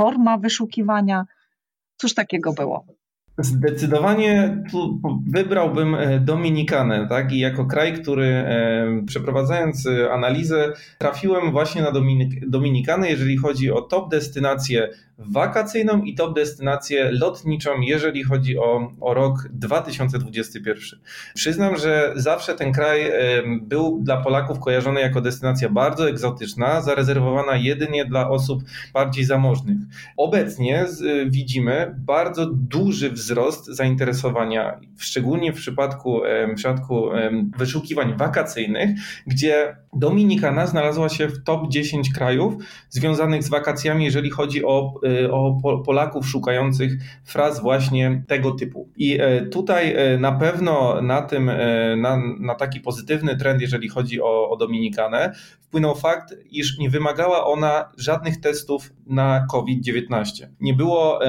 forma 0.00 0.38
wyszukiwania? 0.38 1.24
Cóż 1.96 2.14
takiego 2.14 2.52
było? 2.52 2.84
Zdecydowanie 3.40 4.64
tu 4.70 5.00
wybrałbym 5.26 5.94
e, 5.94 6.20
Dominikanę, 6.20 7.06
tak? 7.08 7.32
I 7.32 7.38
jako 7.38 7.64
kraj, 7.66 7.92
który 7.92 8.26
e, 8.26 9.02
przeprowadzając 9.06 9.86
e, 9.86 10.12
analizę, 10.12 10.72
trafiłem 10.98 11.50
właśnie 11.50 11.82
na 11.82 11.92
Dominik 11.92 12.48
Dominikanę, 12.48 13.10
jeżeli 13.10 13.36
chodzi 13.36 13.70
o 13.70 13.82
top 13.82 14.10
destynacje 14.10 14.88
wakacyjną 15.20 16.02
i 16.02 16.14
top 16.14 16.34
destynację 16.34 17.10
lotniczą, 17.12 17.80
jeżeli 17.80 18.22
chodzi 18.22 18.58
o, 18.58 18.92
o 19.00 19.14
rok 19.14 19.48
2021. 19.52 21.00
Przyznam, 21.34 21.76
że 21.76 22.12
zawsze 22.16 22.54
ten 22.54 22.72
kraj 22.72 23.12
był 23.62 24.00
dla 24.02 24.16
Polaków 24.16 24.60
kojarzony 24.60 25.00
jako 25.00 25.20
destynacja 25.20 25.68
bardzo 25.68 26.08
egzotyczna, 26.08 26.80
zarezerwowana 26.80 27.56
jedynie 27.56 28.04
dla 28.04 28.30
osób 28.30 28.62
bardziej 28.92 29.24
zamożnych. 29.24 29.76
Obecnie 30.16 30.86
widzimy 31.26 31.94
bardzo 31.98 32.46
duży 32.46 33.10
wzrost 33.10 33.66
zainteresowania, 33.66 34.80
szczególnie 34.98 35.52
w 35.52 35.56
przypadku, 35.56 36.20
w 36.52 36.54
przypadku 36.54 37.10
wyszukiwań 37.58 38.16
wakacyjnych, 38.16 38.90
gdzie 39.26 39.76
Dominikana 39.92 40.66
znalazła 40.66 41.08
się 41.08 41.28
w 41.28 41.44
top 41.44 41.68
10 41.68 42.12
krajów 42.12 42.54
związanych 42.88 43.42
z 43.42 43.48
wakacjami, 43.48 44.04
jeżeli 44.04 44.30
chodzi 44.30 44.64
o 44.64 45.00
Y, 45.04 45.09
o 45.30 45.60
Polaków 45.84 46.28
szukających 46.28 46.92
fraz 47.24 47.62
właśnie 47.62 48.24
tego 48.28 48.50
typu. 48.50 48.88
I 48.96 49.18
e, 49.20 49.46
tutaj 49.46 49.94
e, 49.96 50.18
na 50.18 50.32
pewno 50.32 51.02
na 51.02 51.22
tym, 51.22 51.48
e, 51.48 51.96
na, 51.96 52.22
na 52.40 52.54
taki 52.54 52.80
pozytywny 52.80 53.36
trend, 53.36 53.60
jeżeli 53.60 53.88
chodzi 53.88 54.22
o, 54.22 54.50
o 54.50 54.56
Dominikanę, 54.56 55.32
wpłynął 55.60 55.94
fakt, 55.94 56.34
iż 56.50 56.78
nie 56.78 56.90
wymagała 56.90 57.46
ona 57.46 57.92
żadnych 57.96 58.40
testów 58.40 58.92
na 59.06 59.46
COVID-19. 59.50 60.46
Nie 60.60 60.74
było, 60.74 61.20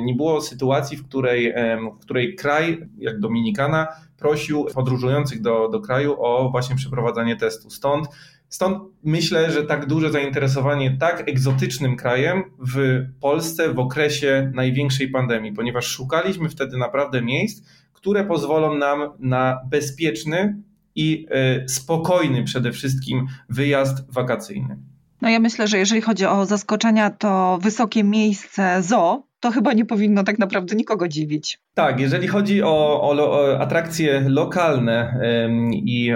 nie 0.00 0.14
było 0.14 0.40
sytuacji, 0.40 0.96
w 0.96 1.08
której, 1.08 1.54
w 2.00 2.02
której 2.02 2.34
kraj, 2.34 2.78
jak 2.98 3.20
Dominikana, 3.20 3.88
prosił 4.18 4.66
podróżujących 4.74 5.42
do, 5.42 5.68
do 5.68 5.80
kraju 5.80 6.16
o 6.18 6.50
właśnie 6.50 6.76
przeprowadzanie 6.76 7.36
testu. 7.36 7.70
Stąd 7.70 8.08
Stąd 8.50 8.78
myślę, 9.04 9.52
że 9.52 9.62
tak 9.62 9.86
duże 9.86 10.12
zainteresowanie 10.12 10.96
tak 11.00 11.28
egzotycznym 11.28 11.96
krajem 11.96 12.42
w 12.74 13.04
Polsce 13.20 13.74
w 13.74 13.78
okresie 13.78 14.52
największej 14.54 15.08
pandemii, 15.08 15.52
ponieważ 15.52 15.86
szukaliśmy 15.86 16.48
wtedy 16.48 16.76
naprawdę 16.76 17.22
miejsc, 17.22 17.62
które 17.92 18.24
pozwolą 18.24 18.74
nam 18.74 19.00
na 19.18 19.60
bezpieczny 19.70 20.62
i 20.94 21.26
e, 21.30 21.68
spokojny 21.68 22.44
przede 22.44 22.72
wszystkim 22.72 23.26
wyjazd 23.48 24.12
wakacyjny. 24.12 24.78
No 25.22 25.28
ja 25.28 25.40
myślę, 25.40 25.68
że 25.68 25.78
jeżeli 25.78 26.00
chodzi 26.00 26.26
o 26.26 26.46
zaskoczenia, 26.46 27.10
to 27.10 27.58
wysokie 27.62 28.04
miejsce 28.04 28.82
zoo 28.82 29.29
to 29.40 29.50
chyba 29.50 29.72
nie 29.72 29.84
powinno 29.84 30.24
tak 30.24 30.38
naprawdę 30.38 30.76
nikogo 30.76 31.08
dziwić. 31.08 31.58
Tak, 31.74 32.00
jeżeli 32.00 32.28
chodzi 32.28 32.62
o, 32.62 33.02
o, 33.02 33.30
o 33.30 33.60
atrakcje 33.60 34.24
lokalne 34.28 35.20
i, 35.72 36.12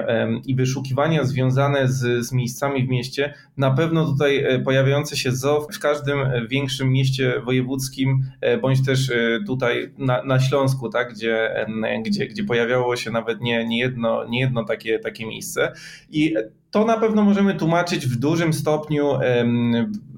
i 0.46 0.54
wyszukiwania 0.54 1.24
związane 1.24 1.88
z, 1.88 2.26
z 2.26 2.32
miejscami 2.32 2.87
w 2.87 2.88
mieście, 2.88 3.34
na 3.56 3.70
pewno 3.70 4.06
tutaj 4.06 4.44
e, 4.44 4.58
pojawiające 4.58 5.16
się 5.16 5.32
zoo 5.32 5.68
w 5.72 5.78
każdym 5.78 6.18
większym 6.48 6.92
mieście 6.92 7.40
wojewódzkim, 7.44 8.24
e, 8.40 8.58
bądź 8.58 8.87
też 8.87 9.10
e, 9.10 9.38
tutaj 9.46 9.92
na, 9.98 10.22
na 10.24 10.40
Śląsku, 10.40 10.88
tak, 10.88 11.12
gdzie, 11.12 11.66
gdzie, 12.04 12.26
gdzie 12.26 12.44
pojawiało 12.44 12.96
się 12.96 13.10
nawet 13.10 13.40
nie, 13.40 13.66
nie, 13.66 13.78
jedno, 13.78 14.24
nie 14.28 14.40
jedno 14.40 14.64
takie, 14.64 14.98
takie 14.98 15.26
miejsce. 15.26 15.72
I 16.10 16.34
to 16.74 16.84
na 16.84 16.96
pewno 16.96 17.22
możemy 17.22 17.54
tłumaczyć 17.54 18.06
w 18.06 18.16
dużym 18.16 18.52
stopniu 18.52 19.18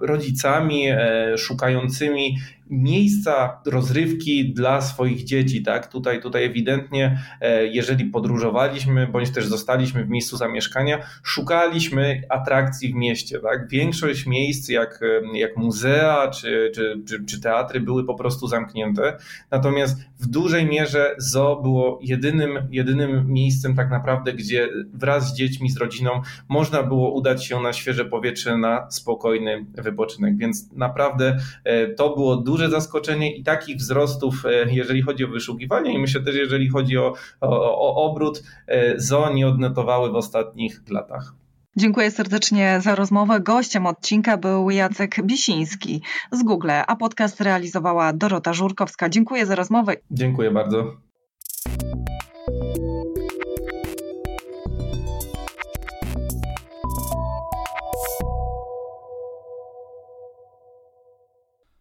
rodzicami 0.00 0.84
szukającymi 1.36 2.36
miejsca 2.70 3.60
rozrywki 3.66 4.54
dla 4.54 4.80
swoich 4.80 5.24
dzieci, 5.24 5.62
tak? 5.62 5.86
Tutaj, 5.86 6.20
tutaj 6.20 6.44
ewidentnie, 6.44 7.20
e, 7.40 7.66
jeżeli 7.66 8.04
podróżowaliśmy, 8.04 9.06
bądź 9.06 9.30
też 9.30 9.46
zostaliśmy 9.46 10.04
w 10.04 10.08
miejscu 10.08 10.36
zamieszkania, 10.36 10.98
szukaliśmy 11.22 12.22
atrakcji 12.28 12.92
w 12.92 12.94
mieście, 12.94 13.38
tak? 13.38 13.68
Większość 13.68 14.26
miejsc, 14.26 14.68
jak, 14.68 15.00
e, 15.02 15.38
jak 15.38 15.56
muzea 15.56 16.30
czy, 16.30 16.70
czy, 16.74 17.02
czy, 17.08 17.24
czy 17.24 17.40
teatry, 17.40 17.80
były 17.80 18.04
po 18.04 18.14
prostu 18.14 18.48
zamknięte. 18.48 19.16
Natomiast 19.50 20.00
w 20.20 20.26
dużej 20.26 20.66
mierze 20.66 21.14
zoo 21.18 21.62
było 21.62 21.98
jedynym, 22.02 22.68
jedynym 22.70 23.32
miejscem 23.32 23.76
tak 23.76 23.90
naprawdę, 23.90 24.32
gdzie 24.32 24.68
wraz 24.94 25.28
z 25.32 25.36
dziećmi, 25.36 25.70
z 25.70 25.76
rodziną 25.76 26.22
można 26.48 26.82
było 26.82 27.12
udać 27.12 27.46
się 27.46 27.60
na 27.60 27.72
świeże 27.72 28.04
powietrze, 28.04 28.58
na 28.58 28.90
spokojny 28.90 29.66
wypoczynek. 29.74 30.36
Więc 30.36 30.72
naprawdę 30.72 31.38
e, 31.64 31.86
to 31.88 32.14
było 32.14 32.36
duże 32.36 32.70
zaskoczenie 32.70 33.36
i 33.36 33.44
takich 33.44 33.76
wzrostów, 33.76 34.46
e, 34.46 34.72
jeżeli 34.72 35.02
chodzi 35.02 35.24
o 35.24 35.28
wyszukiwanie 35.28 35.94
i 35.94 35.98
myślę 35.98 36.20
też, 36.20 36.36
jeżeli 36.36 36.68
chodzi 36.68 36.98
o, 36.98 37.14
o, 37.40 37.80
o 37.80 37.94
obrót, 38.10 38.42
e, 38.66 39.00
ZO 39.00 39.32
nie 39.32 39.48
odnotowały 39.48 40.10
w 40.10 40.14
ostatnich 40.14 40.82
latach. 40.90 41.34
Dziękuję 41.78 42.10
serdecznie 42.10 42.78
za 42.82 42.94
rozmowę. 42.94 43.40
Gościem 43.40 43.86
odcinka 43.86 44.36
był 44.36 44.70
Jacek 44.70 45.22
Bisiński 45.22 46.02
z 46.32 46.42
Google, 46.42 46.70
a 46.86 46.96
podcast 46.96 47.40
realizowała 47.40 48.12
Dorota 48.12 48.52
Żurkowska. 48.52 49.08
Dziękuję 49.08 49.46
za 49.46 49.54
rozmowę. 49.54 49.96
Dziękuję 50.10 50.50
bardzo. 50.50 50.96